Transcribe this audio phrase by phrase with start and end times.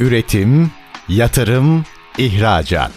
[0.00, 0.70] Üretim,
[1.08, 1.84] yatırım,
[2.18, 2.92] ihracat.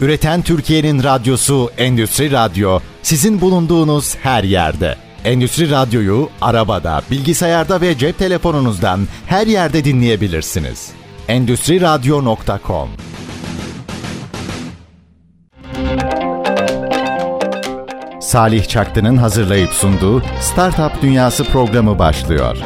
[0.00, 4.96] Üreten Türkiye'nin radyosu Endüstri Radyo sizin bulunduğunuz her yerde.
[5.24, 10.90] Endüstri Radyo'yu arabada, bilgisayarda ve cep telefonunuzdan her yerde dinleyebilirsiniz.
[11.28, 12.88] Endüstri Radyo.com
[18.20, 22.56] Salih Çaktı'nın hazırlayıp sunduğu Startup Dünyası programı başlıyor.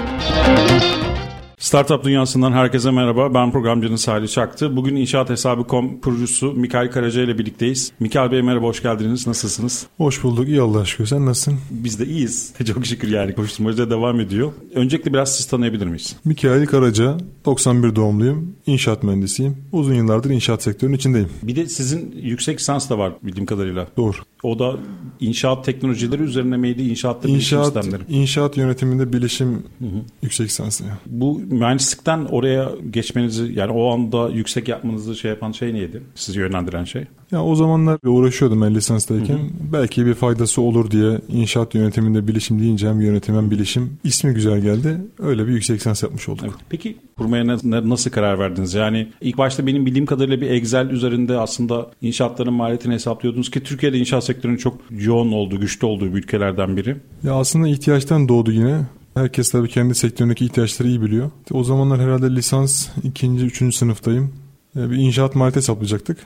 [1.59, 3.35] Startup dünyasından herkese merhaba.
[3.35, 4.77] Ben programcının Salih Çaktı.
[4.77, 7.93] Bugün İnşaat Hesabı.com kurucusu Mikail Karaca ile birlikteyiz.
[8.01, 9.27] Mikail Bey merhaba, hoş geldiniz.
[9.27, 9.87] Nasılsınız?
[9.97, 10.49] Hoş bulduk.
[10.49, 11.07] İyi Allah'a şükür.
[11.07, 11.59] Sen nasılsın?
[11.71, 12.53] Biz de iyiyiz.
[12.75, 14.53] Çok şükür yani koşturmaca devam ediyor.
[14.75, 16.17] Öncelikle biraz siz tanıyabilir miyiz?
[16.25, 18.55] Mikail Karaca, 91 doğumluyum.
[18.67, 19.57] İnşaat mühendisiyim.
[19.73, 21.29] Uzun yıllardır inşaat sektörünün içindeyim.
[21.43, 23.89] Bir de sizin yüksek lisans da var bildiğim kadarıyla.
[23.97, 24.17] Doğru.
[24.43, 24.77] O da
[25.21, 26.83] inşaat teknolojileri üzerine miydi?
[26.83, 28.13] İnşaatta İnşaat, bilişim sistemleri.
[28.21, 29.63] inşaat yönetiminde bilişim
[30.23, 30.85] yüksek lisansı.
[31.07, 36.03] Bu mühendislikten oraya geçmenizi yani o anda yüksek yapmanızı şey yapan şey neydi?
[36.15, 37.05] Sizi yönlendiren şey?
[37.31, 39.39] Ya o zamanlar uğraşıyordum ben lisanstayken.
[39.73, 44.61] Belki bir faydası olur diye inşaat yönetiminde bilişim deyince hem yönetim hem bilişim ismi güzel
[44.61, 44.99] geldi.
[45.19, 46.45] Öyle bir yüksek lisans yapmış olduk.
[46.45, 46.55] Evet.
[46.69, 47.47] Peki kurmaya
[47.89, 48.75] nasıl karar verdiniz?
[48.75, 53.99] Yani ilk başta benim bildiğim kadarıyla bir Excel üzerinde aslında inşaatların maliyetini hesaplıyordunuz ki Türkiye'de
[53.99, 56.97] inşaat sektörünün çok yoğun olduğu, güçlü olduğu bir ülkelerden biri.
[57.23, 58.81] Ya aslında ihtiyaçtan doğdu yine.
[59.19, 61.31] Herkes tabii kendi sektöründeki ihtiyaçları iyi biliyor.
[61.53, 64.33] O zamanlar herhalde lisans ikinci, üçüncü sınıftayım.
[64.77, 66.19] Ee, Bir inşaat maliyeti hesaplayacaktık.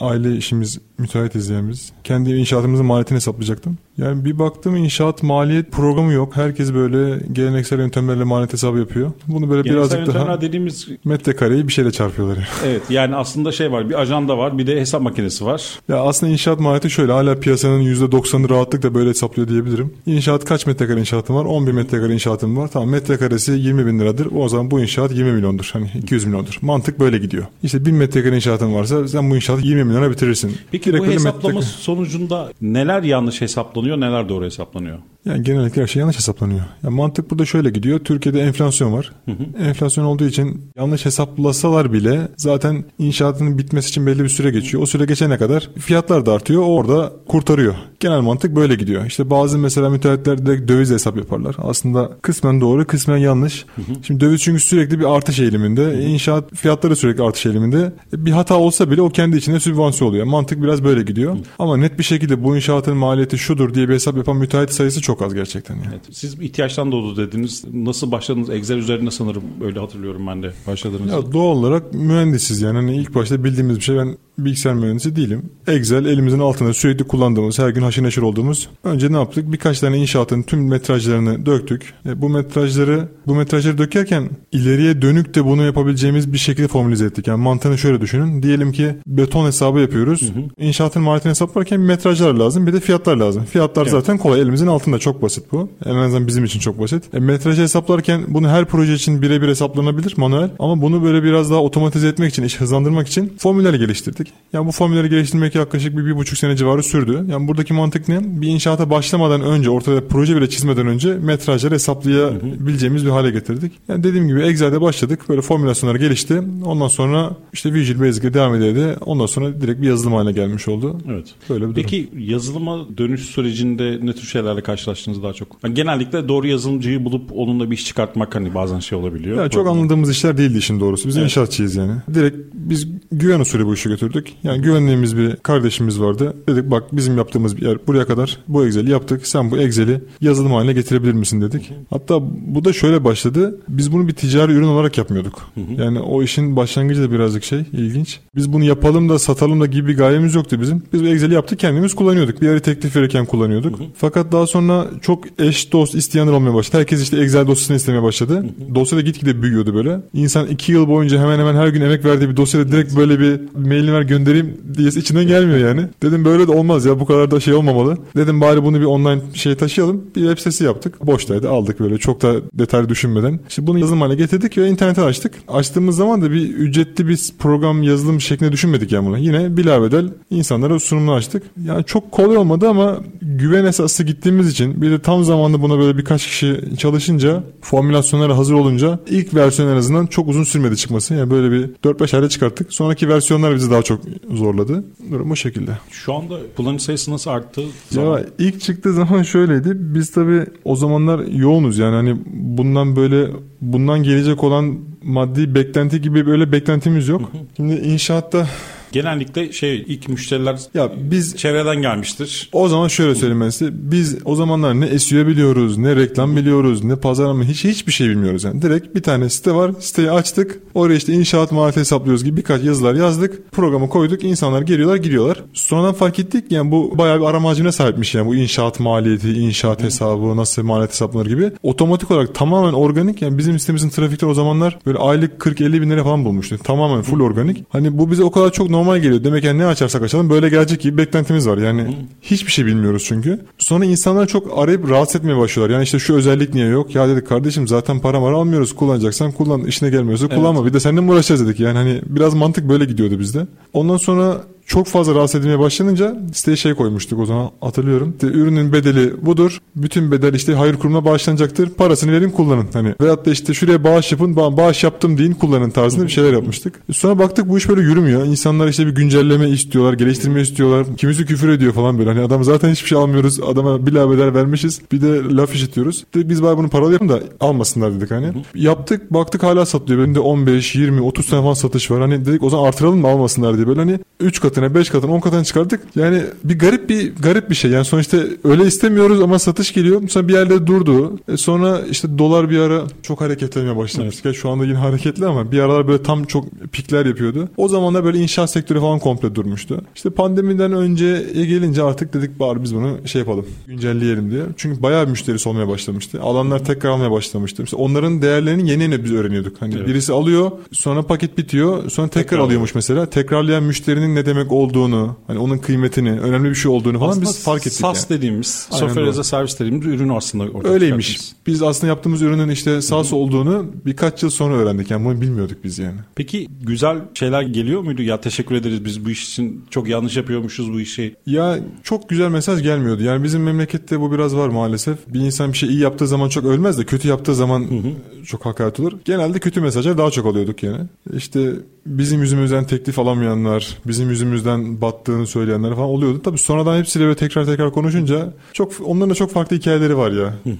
[0.00, 1.92] Aile işimiz müteahhitiz yani biz.
[2.04, 3.78] Kendi inşaatımızın maliyetini hesaplayacaktım.
[3.98, 6.36] Yani bir baktım inşaat maliyet programı yok.
[6.36, 9.12] Herkes böyle geleneksel yöntemlerle maliyet hesabı yapıyor.
[9.26, 12.36] Bunu böyle Geleneksel birazcık daha yöntemler dediğimiz metrekareyi bir şeyle çarpıyorlar.
[12.36, 12.46] Yani.
[12.66, 15.62] evet yani aslında şey var bir ajanda var bir de hesap makinesi var.
[15.88, 19.92] Ya aslında inşaat maliyeti şöyle hala piyasanın %90'ı rahatlıkla böyle hesaplıyor diyebilirim.
[20.06, 21.44] İnşaat kaç metrekare inşaatım var?
[21.44, 22.68] 10 bin metrekare inşaatım var.
[22.72, 24.28] Tamam metrekaresi 20 bin liradır.
[24.36, 25.70] O zaman bu inşaat 20 milyondur.
[25.72, 26.58] Hani 200 milyondur.
[26.62, 27.46] Mantık böyle gidiyor.
[27.62, 30.56] İşte 1000 metrekare inşaatın varsa sen bu inşaatı 20 milyona bitirirsin.
[30.72, 34.98] Peki Direkt bu hesaplama metrekare- sonucunda neler yanlış hesaplanıyor neler doğru hesaplanıyor?
[35.24, 36.60] Yani genellikle her şey yanlış hesaplanıyor.
[36.82, 37.98] Yani mantık burada şöyle gidiyor.
[37.98, 39.12] Türkiye'de enflasyon var.
[39.60, 44.82] Enflasyon olduğu için yanlış hesaplasalar bile zaten inşaatının bitmesi için belli bir süre geçiyor.
[44.82, 46.62] O süre geçene kadar fiyatlar da artıyor.
[46.62, 47.74] O orada kurtarıyor.
[48.00, 49.06] Genel mantık böyle gidiyor.
[49.06, 51.56] İşte bazı mesela müteahhitler direkt döviz hesap yaparlar.
[51.58, 53.64] Aslında kısmen doğru, kısmen yanlış.
[54.06, 56.02] Şimdi döviz çünkü sürekli bir artış eğiliminde.
[56.04, 57.92] İnşaat fiyatları sürekli artış eğiliminde.
[58.12, 60.24] E, Bir hata olsa bile o kendi içinde sübvansiyon oluyor.
[60.26, 61.36] Mantık biraz böyle gidiyor.
[61.58, 65.22] Ama net bir şekilde bu inşaatın maliyeti şudur diye bir hesap yapan müteahhit sayısı çok
[65.22, 65.74] az gerçekten.
[65.74, 65.86] Yani.
[65.88, 67.64] Evet, siz ihtiyaçtan doğdu dediniz.
[67.72, 68.50] Nasıl başladınız?
[68.50, 71.12] Excel üzerinde sanırım öyle hatırlıyorum ben de başladınız.
[71.12, 75.42] Ya doğal olarak mühendisiz yani hani ilk başta bildiğimiz bir şey ben bilgisayar mühendisi değilim.
[75.66, 78.68] Excel elimizin altında sürekli kullandığımız her gün haşır neşir olduğumuz.
[78.84, 79.52] Önce ne yaptık?
[79.52, 81.94] Birkaç tane inşaatın tüm metrajlarını döktük.
[82.06, 87.26] E, bu metrajları bu metrajları dökerken ileriye dönük de bunu yapabileceğimiz bir şekilde formülize ettik.
[87.26, 88.42] Yani mantığını şöyle düşünün.
[88.42, 90.32] Diyelim ki beton hesabı yapıyoruz.
[90.58, 93.44] İnşaatın maliyetini hesaplarken metrajlar lazım bir de fiyatlar lazım.
[93.44, 95.68] Fiyatlar zaten kolay elimizin altında çok basit bu.
[95.84, 97.14] En azından bizim için çok basit.
[97.14, 101.62] E, metrajı hesaplarken bunu her proje için birebir hesaplanabilir manuel ama bunu böyle biraz daha
[101.62, 104.27] otomatize etmek için, iş hızlandırmak için formüller geliştirdik.
[104.52, 107.24] Yani bu formülleri geliştirmek yaklaşık bir, bir buçuk sene civarı sürdü.
[107.30, 108.20] Yani buradaki mantık ne?
[108.22, 113.72] Bir inşaata başlamadan önce, ortada proje bile çizmeden önce metrajları hesaplayabileceğimiz bir hale getirdik.
[113.88, 115.20] Yani dediğim gibi Excel'de başladık.
[115.28, 116.42] Böyle formülasyonlar gelişti.
[116.64, 118.96] Ondan sonra işte Visual Basic'e devam edildi.
[119.06, 121.00] Ondan sonra direkt bir yazılım haline gelmiş oldu.
[121.10, 121.34] Evet.
[121.50, 121.74] Böyle bir durum.
[121.74, 125.48] Peki yazılıma dönüş sürecinde ne tür şeylerle karşılaştınız daha çok?
[125.64, 129.42] Yani genellikle doğru yazılımcıyı bulup onunla bir iş çıkartmak hani bazen şey olabiliyor.
[129.42, 131.08] Ya çok anladığımız işler değildi işin doğrusu.
[131.08, 131.92] Biz inşaatçıyız yani.
[132.14, 134.17] Direkt biz güven usulü bu işi götürdük.
[134.42, 136.34] Yani güvendiğimiz bir kardeşimiz vardı.
[136.48, 139.26] Dedik bak bizim yaptığımız bir yer buraya kadar bu Excel'i yaptık.
[139.26, 141.72] Sen bu Excel'i yazılım haline getirebilir misin dedik.
[141.90, 143.60] Hatta bu da şöyle başladı.
[143.68, 145.50] Biz bunu bir ticari ürün olarak yapmıyorduk.
[145.78, 148.20] Yani o işin başlangıcı da birazcık şey ilginç.
[148.36, 150.82] Biz bunu yapalım da satalım da gibi bir gayemiz yoktu bizim.
[150.92, 152.42] Biz bu Excel'i yaptık kendimiz kullanıyorduk.
[152.42, 153.80] Bir yere teklif verirken kullanıyorduk.
[153.96, 156.78] Fakat daha sonra çok eş dost isteyenler olmaya başladı.
[156.78, 158.44] Herkes işte Excel dosyasını istemeye başladı.
[158.74, 160.00] Dosya da gitgide büyüyordu böyle.
[160.14, 163.40] İnsan iki yıl boyunca hemen hemen her gün emek verdiği bir dosyada direkt böyle bir
[163.68, 165.86] mailini ver göndereyim diye içinden gelmiyor yani.
[166.02, 167.98] Dedim böyle de olmaz ya bu kadar da şey olmamalı.
[168.16, 170.04] Dedim bari bunu bir online şey taşıyalım.
[170.16, 171.06] Bir web sitesi yaptık.
[171.06, 173.40] Boştaydı aldık böyle çok da detaylı düşünmeden.
[173.48, 175.32] İşte bunu yazılım haline getirdik ve internete açtık.
[175.48, 179.18] Açtığımız zaman da bir ücretli bir program yazılım şeklinde düşünmedik yani bunu.
[179.18, 181.42] Yine bilabedel insanlara sunumunu açtık.
[181.64, 185.98] Yani çok kolay olmadı ama güven esaslı gittiğimiz için bir de tam zamanlı buna böyle
[185.98, 191.14] birkaç kişi çalışınca formülasyonlara hazır olunca ilk versiyon en azından çok uzun sürmedi çıkması.
[191.14, 192.72] Yani böyle bir 4-5 ayda çıkarttık.
[192.72, 194.00] Sonraki versiyonlar bizi daha çok çok
[194.30, 194.84] zorladı.
[195.10, 195.78] Durum bu şekilde.
[195.90, 197.62] Şu anda kullanıcı sayısı nasıl arttı?
[197.94, 199.72] Ya ilk çıktığı zaman şöyleydi.
[199.74, 203.30] Biz tabii o zamanlar yoğunuz yani hani bundan böyle
[203.60, 207.32] bundan gelecek olan maddi beklenti gibi böyle beklentimiz yok.
[207.56, 208.48] Şimdi inşaatta
[208.92, 212.50] Genellikle şey ilk müşteriler ya biz çevreden gelmiştir.
[212.52, 213.68] o zaman şöyle size.
[213.72, 218.44] Biz o zamanlar ne SEO biliyoruz, ne reklam biliyoruz, ne pazarlama hiç hiçbir şey bilmiyoruz
[218.44, 218.62] yani.
[218.62, 219.70] Direkt bir tane site var.
[219.80, 220.60] Siteyi açtık.
[220.74, 223.52] Oraya işte inşaat maliyeti hesaplıyoruz gibi birkaç yazılar yazdık.
[223.52, 224.24] Programı koyduk.
[224.24, 225.44] İnsanlar geliyorlar, gidiyorlar.
[225.54, 229.82] Sonradan fark ettik yani bu bayağı bir arama hacmine sahipmiş yani bu inşaat maliyeti, inşaat
[229.82, 231.50] hesabı, nasıl maliyet hesaplar gibi.
[231.62, 236.04] Otomatik olarak tamamen organik yani bizim sitemizin trafikleri o zamanlar böyle aylık 40-50 bin lira
[236.04, 236.58] falan bulmuştu.
[236.58, 237.64] Tamamen full organik.
[237.68, 239.24] Hani bu bize o kadar çok normal geliyor.
[239.24, 241.58] Demek yani ne açarsak açalım böyle gelecek gibi beklentimiz var.
[241.58, 243.40] Yani hiçbir şey bilmiyoruz çünkü.
[243.58, 245.74] Sonra insanlar çok arayıp rahatsız etmeye başlıyorlar.
[245.74, 246.94] Yani işte şu özellik niye yok?
[246.94, 248.74] Ya dedik kardeşim zaten para mara almıyoruz.
[248.74, 249.64] Kullanacaksan kullan.
[249.64, 250.66] işine gelmiyorsa kullanma.
[250.66, 251.60] Bir de seninle mi uğraşacağız dedik.
[251.60, 253.46] Yani hani biraz mantık böyle gidiyordu bizde.
[253.72, 258.10] Ondan sonra çok fazla rahatsız edilmeye başlanınca siteye şey koymuştuk o zaman hatırlıyorum.
[258.12, 259.58] İşte ürünün bedeli budur.
[259.76, 261.70] Bütün bedel işte hayır kurumuna bağışlanacaktır.
[261.70, 262.66] Parasını verin kullanın.
[262.72, 264.34] Hani veyahut da işte şuraya bağış yapın.
[264.34, 266.80] Ba- bağış yaptım deyin kullanın tarzında bir şeyler yapmıştık.
[266.92, 268.26] Sonra baktık bu iş böyle yürümüyor.
[268.26, 269.92] İnsanlar işte bir güncelleme istiyorlar.
[269.92, 270.96] Geliştirme istiyorlar.
[270.96, 272.10] Kimisi küfür ediyor falan böyle.
[272.10, 273.40] Hani adam zaten hiçbir şey almıyoruz.
[273.40, 274.80] Adama bila bedel vermişiz.
[274.92, 276.04] Bir de laf işitiyoruz.
[276.14, 278.32] Dedik biz bari bunu paralı yapın da almasınlar dedik hani.
[278.54, 280.02] Yaptık baktık hala satılıyor.
[280.02, 282.00] Benim de 15, 20, 30 tane falan satış var.
[282.00, 285.20] Hani dedik o zaman artıralım mı almasınlar diye böyle hani 3 katına, 5 katına, 10
[285.20, 285.80] katına çıkardık.
[285.96, 287.70] Yani bir garip bir garip bir şey.
[287.70, 290.00] Yani sonuçta öyle istemiyoruz ama satış geliyor.
[290.02, 291.18] Mesela bir yerde durdu.
[291.28, 294.22] E sonra işte dolar bir ara çok hareketlenmeye başlamıştı.
[294.24, 294.36] Evet.
[294.36, 297.48] Şu anda yine hareketli ama bir aralar böyle tam çok pikler yapıyordu.
[297.56, 299.80] O zamanlar böyle inşaat sektörü falan komple durmuştu.
[299.96, 303.46] İşte pandemiden önce gelince artık dedik bari biz bunu şey yapalım.
[303.66, 304.42] Güncelleyelim diye.
[304.56, 306.20] Çünkü bayağı bir müşterisi olmaya başlamıştı.
[306.22, 307.62] Alanlar tekrar almaya başlamıştı.
[307.62, 309.56] Mesela onların değerlerini yeni yeni biz öğreniyorduk.
[309.60, 309.86] Hani evet.
[309.86, 313.06] birisi alıyor, sonra paket bitiyor, sonra tekrar, tekrar alıyormuş mesela.
[313.06, 317.42] Tekrarlayan müşterinin ne demek olduğunu, hani onun kıymetini, önemli bir şey olduğunu falan aslında biz
[317.42, 317.72] fark ettik.
[317.72, 318.18] SAS yani.
[318.18, 321.12] dediğimiz, software as a service dediğimiz ürün aslında orada Öyleymiş.
[321.12, 321.46] Çıkartmış.
[321.46, 324.90] Biz aslında yaptığımız ürünün işte SAS olduğunu birkaç yıl sonra öğrendik.
[324.90, 325.96] Yani bunu bilmiyorduk biz yani.
[326.14, 328.02] Peki güzel şeyler geliyor muydu?
[328.02, 331.16] Ya teşekkür ederiz biz bu iş için çok yanlış yapıyormuşuz bu işi.
[331.26, 333.02] Ya çok güzel mesaj gelmiyordu.
[333.02, 334.98] Yani bizim memlekette bu biraz var maalesef.
[335.08, 338.24] Bir insan bir şey iyi yaptığı zaman çok ölmez de kötü yaptığı zaman hı hı.
[338.26, 338.92] çok hakaret olur.
[339.04, 340.80] Genelde kötü mesajlar daha çok alıyorduk yani.
[341.16, 341.52] İşte
[341.88, 346.20] bizim yüzümüzden teklif alamayanlar, bizim yüzümüzden battığını söyleyenler falan oluyordu.
[346.24, 350.34] Tabii sonradan hepsiyle böyle tekrar tekrar konuşunca çok onların da çok farklı hikayeleri var ya.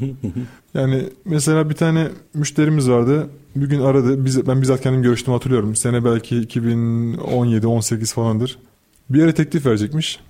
[0.75, 3.27] yani mesela bir tane müşterimiz vardı.
[3.57, 4.25] Bir gün aradı.
[4.25, 5.77] Biz, ben bizzat kendim görüştüm hatırlıyorum.
[5.77, 8.59] Sene belki 2017-18 falandır.
[9.11, 10.21] Bir yere teklif verecekmiş.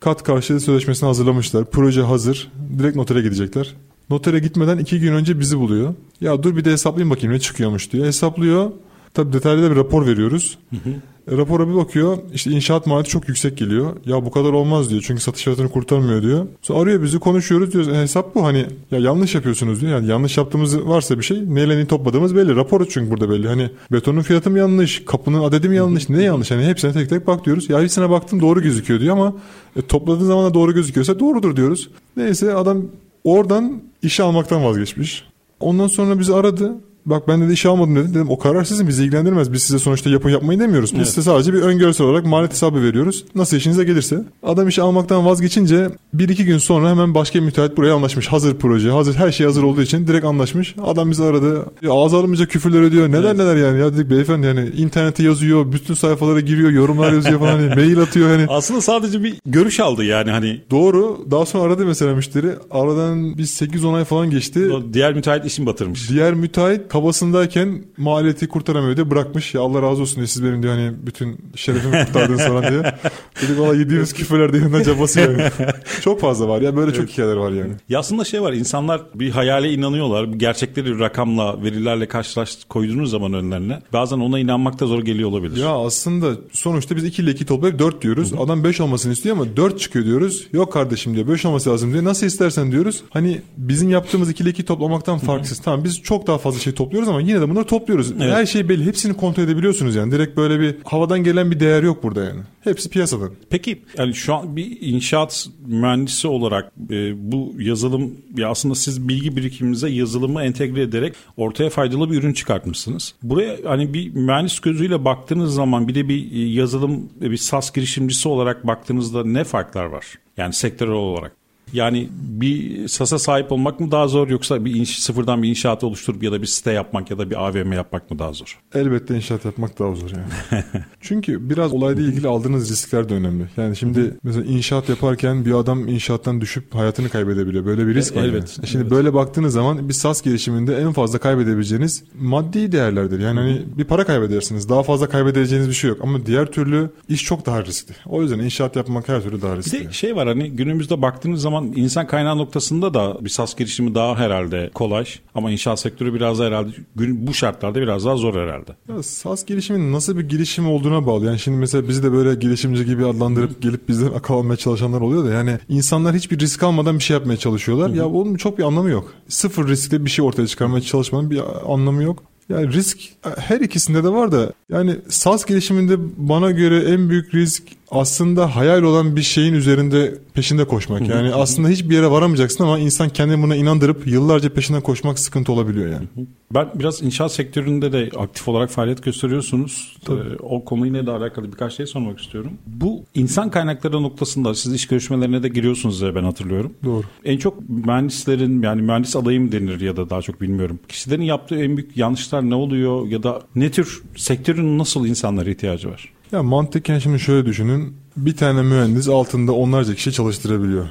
[0.00, 1.64] Kat karşılığı sözleşmesini hazırlamışlar.
[1.64, 2.52] Proje hazır.
[2.78, 3.74] Direkt notere gidecekler.
[4.10, 5.94] Notere gitmeden iki gün önce bizi buluyor.
[6.20, 8.06] Ya dur bir de hesaplayayım bakayım ne çıkıyormuş diyor.
[8.06, 8.70] Hesaplıyor.
[9.14, 10.58] Tabii detaylı da bir rapor veriyoruz.
[10.70, 10.94] Hı hı.
[11.30, 13.96] E, rapora bir bakıyor işte inşaat maliyeti çok yüksek geliyor.
[14.06, 16.46] Ya bu kadar olmaz diyor çünkü satış fiyatını kurtarmıyor diyor.
[16.62, 19.92] Sonra arıyor bizi konuşuyoruz diyoruz e, hesap bu hani ya yanlış yapıyorsunuz diyor.
[19.92, 22.56] Yani yanlış yaptığımız varsa bir şey neyle neyi topladığımız belli.
[22.56, 23.48] Raporu çünkü burada belli.
[23.48, 26.50] Hani betonun fiyatı mı yanlış, kapının adedi mi yanlış, ne yanlış?
[26.50, 27.70] Hani hepsine tek tek bak diyoruz.
[27.70, 29.34] Ya hepsine baktım doğru gözüküyor diyor ama
[29.76, 31.90] e, topladığın zaman da doğru gözüküyorsa doğrudur diyoruz.
[32.16, 32.82] Neyse adam
[33.24, 35.24] oradan işe almaktan vazgeçmiş.
[35.60, 36.72] Ondan sonra bizi aradı.
[37.06, 38.14] Bak ben de işe almadım dedi.
[38.14, 39.52] Dedim o karar sizin bizi ilgilendirmez.
[39.52, 40.92] Biz size sonuçta yapın yapmayı demiyoruz.
[40.92, 41.08] Biz evet.
[41.08, 43.24] size sadece bir öngörüsel olarak maliyet hesabı veriyoruz.
[43.34, 44.24] Nasıl işinize gelirse.
[44.42, 48.26] Adam işe almaktan vazgeçince bir iki gün sonra hemen başka bir müteahhit buraya anlaşmış.
[48.28, 50.74] Hazır proje, hazır her şey hazır olduğu için direkt anlaşmış.
[50.86, 51.66] Adam bizi aradı.
[51.82, 53.08] Ya ağız alınmayacak küfürler ödüyor.
[53.08, 53.36] Neler evet.
[53.36, 53.80] neler yani.
[53.80, 55.72] Ya dedik beyefendi yani internete yazıyor.
[55.72, 56.70] Bütün sayfalara giriyor.
[56.70, 57.52] Yorumlar yazıyor falan.
[57.52, 58.46] Hani, mail atıyor hani.
[58.48, 60.60] Aslında sadece bir görüş aldı yani hani.
[60.70, 61.26] Doğru.
[61.30, 62.50] Daha sonra aradı mesela müşteri.
[62.70, 64.70] Aradan biz 8-10 ay falan geçti.
[64.92, 66.10] Diğer müteahhit işin batırmış.
[66.10, 69.54] Diğer müteahhit kabasındayken maliyeti kurtaramıyor diye bırakmış.
[69.54, 72.82] Ya Allah razı olsun diye siz benim diyor hani bütün şerefimi kurtardınız falan diye.
[73.42, 75.50] Dedik valla yediğimiz küfürler diye yanına cabası yani.
[76.00, 77.00] çok fazla var ya böyle evet.
[77.00, 77.72] çok hikayeler var yani.
[77.88, 80.24] Ya aslında şey var insanlar bir hayale inanıyorlar.
[80.24, 85.56] Gerçekleri rakamla verilerle karşılaş koyduğunuz zaman önlerine bazen ona inanmak da zor geliyor olabilir.
[85.56, 88.32] Ya aslında sonuçta biz 2 ile 2 toplayıp 4 diyoruz.
[88.32, 88.40] Hı-hı.
[88.40, 90.46] Adam 5 olmasını istiyor ama 4 çıkıyor diyoruz.
[90.52, 92.04] Yok kardeşim diyor 5 olması lazım diyor.
[92.04, 93.02] Nasıl istersen diyoruz.
[93.10, 95.58] Hani bizim yaptığımız 2 ile 2 toplamaktan farksız.
[95.58, 95.64] Hı-hı.
[95.64, 98.12] Tamam biz çok daha fazla şey topluyoruz ama yine de bunları topluyoruz.
[98.12, 98.32] Evet.
[98.32, 98.84] Her şey belli.
[98.84, 100.12] Hepsini kontrol edebiliyorsunuz yani.
[100.12, 102.40] Direkt böyle bir havadan gelen bir değer yok burada yani.
[102.60, 103.30] Hepsi piyasadan.
[103.50, 109.36] Peki yani şu an bir inşaat mühendisi olarak e, bu yazılım ya aslında siz bilgi
[109.36, 113.14] birikiminize yazılımı entegre ederek ortaya faydalı bir ürün çıkartmışsınız.
[113.22, 118.28] Buraya hani bir mühendis gözüyle baktığınız zaman bir de bir e, yazılım bir SAS girişimcisi
[118.28, 120.18] olarak baktığınızda ne farklar var?
[120.36, 121.41] Yani sektörel olarak.
[121.72, 126.22] Yani bir SAS'a sahip olmak mı daha zor yoksa bir inş, sıfırdan bir inşaat oluşturup
[126.22, 128.58] ya da bir site yapmak ya da bir AVM yapmak mı daha zor?
[128.74, 130.64] Elbette inşaat yapmak daha zor yani.
[131.00, 133.44] Çünkü biraz olayla ilgili aldığınız riskler de önemli.
[133.56, 137.64] Yani şimdi mesela inşaat yaparken bir adam inşaattan düşüp hayatını kaybedebiliyor.
[137.64, 138.24] Böyle bir risk var.
[138.24, 138.68] Evet, yani.
[138.68, 138.92] Şimdi evet.
[138.92, 143.20] böyle baktığınız zaman bir SAS gelişiminde en fazla kaybedebileceğiniz maddi değerlerdir.
[143.20, 144.68] Yani hani bir para kaybedersiniz.
[144.68, 145.98] Daha fazla kaybedeceğiniz bir şey yok.
[146.02, 147.94] Ama diğer türlü iş çok daha riskli.
[148.06, 149.88] O yüzden inşaat yapmak her türlü daha Bir riskli.
[149.88, 154.16] de şey var hani günümüzde baktığınız zaman insan kaynağı noktasında da bir SAS girişimi daha
[154.16, 155.04] herhalde kolay.
[155.34, 158.76] Ama inşaat sektörü biraz daha herhalde gün, bu şartlarda biraz daha zor herhalde.
[158.88, 161.26] Ya SAS girişimin nasıl bir girişim olduğuna bağlı.
[161.26, 165.24] Yani şimdi mesela bizi de böyle girişimci gibi adlandırıp gelip bizden akıl almaya çalışanlar oluyor
[165.24, 167.90] da yani insanlar hiçbir risk almadan bir şey yapmaya çalışıyorlar.
[167.90, 169.12] Ya onun çok bir anlamı yok.
[169.28, 171.40] Sıfır riskle bir şey ortaya çıkarmaya çalışmanın bir
[171.72, 172.22] anlamı yok.
[172.48, 172.98] Yani risk
[173.38, 178.82] her ikisinde de var da yani SAS gelişiminde bana göre en büyük risk aslında hayal
[178.82, 181.08] olan bir şeyin üzerinde peşinde koşmak.
[181.08, 185.90] Yani aslında hiçbir yere varamayacaksın ama insan kendini buna inandırıp yıllarca peşinden koşmak sıkıntı olabiliyor
[185.90, 186.06] yani.
[186.54, 189.96] Ben biraz inşaat sektöründe de aktif olarak faaliyet gösteriyorsunuz.
[190.08, 192.52] Ee, o konuyla da alakalı birkaç şey sormak istiyorum.
[192.66, 196.74] Bu insan kaynakları noktasında siz iş görüşmelerine de giriyorsunuz diye ben hatırlıyorum.
[196.84, 197.04] Doğru.
[197.24, 200.78] En çok mühendislerin yani mühendis adayı mı denir ya da daha çok bilmiyorum.
[200.88, 205.88] Kişilerin yaptığı en büyük yanlışlar ne oluyor ya da ne tür sektörün nasıl insanlara ihtiyacı
[205.88, 206.12] var?
[206.32, 207.96] Ya mantıken şimdi şöyle düşünün.
[208.16, 210.86] Bir tane mühendis altında onlarca kişi çalıştırabiliyor.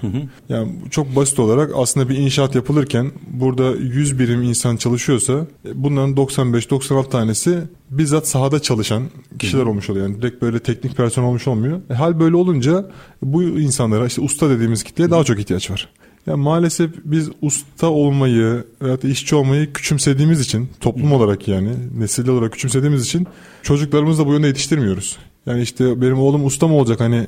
[0.50, 5.34] Yani çok basit olarak aslında bir inşaat yapılırken burada 100 birim insan çalışıyorsa
[5.66, 9.04] e, bunların 95-96 tanesi bizzat sahada çalışan
[9.40, 10.08] kişiler olmuş oluyor.
[10.08, 11.82] Yani direkt böyle teknik personel olmuş olmuyor.
[11.90, 12.90] E, hal böyle olunca
[13.22, 15.90] bu insanlara işte usta dediğimiz kitleye daha çok ihtiyaç var.
[16.28, 22.28] Ya maalesef biz usta olmayı veya da işçi olmayı küçümsediğimiz için toplum olarak yani nesil
[22.28, 23.28] olarak küçümsediğimiz için
[23.64, 25.18] çocuklarımızı da bu yönde yetiştirmiyoruz.
[25.46, 27.28] Yani işte benim oğlum usta mı olacak hani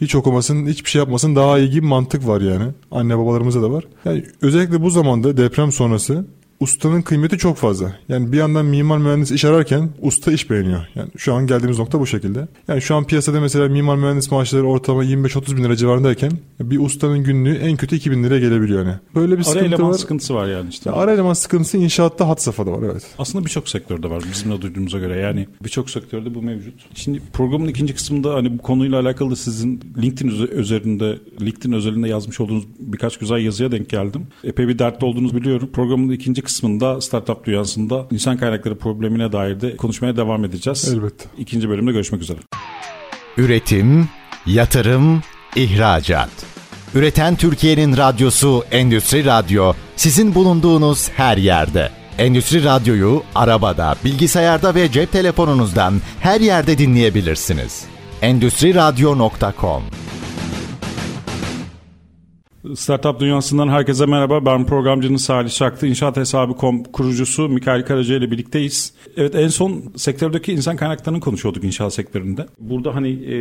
[0.00, 2.64] hiç okumasın, hiçbir şey yapmasın daha iyi gibi mantık var yani.
[2.90, 3.84] Anne babalarımızda da var.
[4.04, 6.24] Yani özellikle bu zamanda deprem sonrası
[6.62, 7.96] ustanın kıymeti çok fazla.
[8.08, 10.86] Yani bir yandan mimar mühendis iş ararken usta iş beğeniyor.
[10.94, 12.48] Yani şu an geldiğimiz nokta bu şekilde.
[12.68, 17.24] Yani şu an piyasada mesela mimar mühendis maaşları ortalama 25-30 bin lira civarındayken bir ustanın
[17.24, 18.94] günlüğü en kötü 2000 liraya gelebiliyor yani.
[19.14, 19.98] Böyle bir Ara sıkıntı eleman var.
[19.98, 20.90] sıkıntısı var yani işte.
[20.90, 23.02] Ya ara eleman sıkıntısı inşaatta had safhada var evet.
[23.18, 25.18] Aslında birçok sektörde var bizim de duyduğumuza göre.
[25.18, 26.74] Yani birçok sektörde bu mevcut.
[26.94, 32.08] Şimdi programın ikinci kısmında hani bu konuyla alakalı da sizin LinkedIn üze- üzerinde, LinkedIn özelinde
[32.08, 34.26] yazmış olduğunuz birkaç güzel yazıya denk geldim.
[34.44, 35.70] Epey bir dertli olduğunuzu biliyorum.
[35.72, 36.51] Programın ikinci kısmında
[37.00, 40.92] startup dünyasında insan kaynakları problemine dair de konuşmaya devam edeceğiz.
[40.94, 41.24] Elbette.
[41.38, 42.38] İkinci bölümde görüşmek üzere.
[43.36, 44.08] Üretim,
[44.46, 45.22] yatırım,
[45.56, 46.30] ihracat.
[46.94, 51.90] Üreten Türkiye'nin radyosu Endüstri Radyo sizin bulunduğunuz her yerde.
[52.18, 57.84] Endüstri Radyo'yu arabada, bilgisayarda ve cep telefonunuzdan her yerde dinleyebilirsiniz.
[58.22, 59.82] Endüstri Radyo.com
[62.74, 64.46] Startup Dünyası'ndan herkese merhaba.
[64.46, 65.86] Ben programcınız Salih Şaktı.
[65.86, 68.92] İnşaat Hesabı.com kurucusu Mikail Karaca ile birlikteyiz.
[69.16, 72.46] Evet en son sektördeki insan kaynaklarını konuşuyorduk inşaat sektöründe.
[72.60, 73.36] Burada hani e,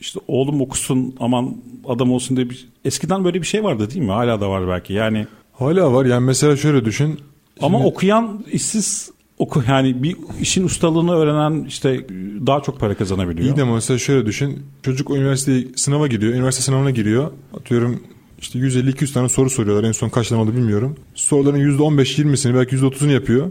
[0.00, 1.56] işte oğlum okusun aman
[1.88, 2.68] adam olsun diye bir...
[2.84, 4.12] Eskiden böyle bir şey vardı değil mi?
[4.12, 4.92] Hala da var belki.
[4.92, 7.20] Yani Hala var yani mesela şöyle düşün.
[7.60, 12.06] ama Şimdi- okuyan işsiz oku yani bir işin ustalığını öğrenen işte
[12.46, 13.48] daha çok para kazanabiliyor.
[13.48, 14.62] İyi de mesela şöyle düşün.
[14.82, 16.34] Çocuk üniversite sınava giriyor.
[16.34, 17.30] Üniversite sınavına giriyor.
[17.56, 18.00] Atıyorum
[18.44, 19.88] işte 150-200 tane soru soruyorlar.
[19.88, 20.96] En son kaç tane oldu bilmiyorum.
[21.14, 23.50] Soruların %15-20'sini belki %30'unu yapıyor.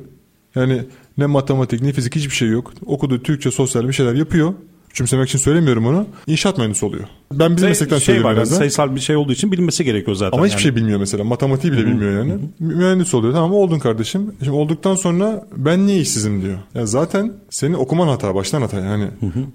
[0.55, 0.81] Yani
[1.17, 2.73] ne matematik ne fizik hiçbir şey yok.
[2.85, 4.53] Okuduğu Türkçe, sosyal bir şeyler yapıyor.
[4.93, 6.07] Küçümsemek için söylemiyorum onu.
[6.27, 7.03] İnşaat mühendisi oluyor.
[7.33, 10.15] Ben bizim Ve meslekten şey söylüyorum var yani sayısal bir şey olduğu için bilinmesi gerekiyor
[10.15, 10.37] zaten.
[10.37, 10.63] Ama hiçbir yani.
[10.63, 11.23] şey bilmiyor mesela.
[11.23, 12.33] Matematiği bile bilmiyor yani.
[12.59, 13.33] Mühendis oluyor.
[13.33, 14.33] Tamam oldun kardeşim.
[14.39, 16.57] Şimdi olduktan sonra ben niye işsizim diyor.
[16.75, 18.35] Ya zaten senin okuman hata.
[18.35, 19.07] Baştan hata yani.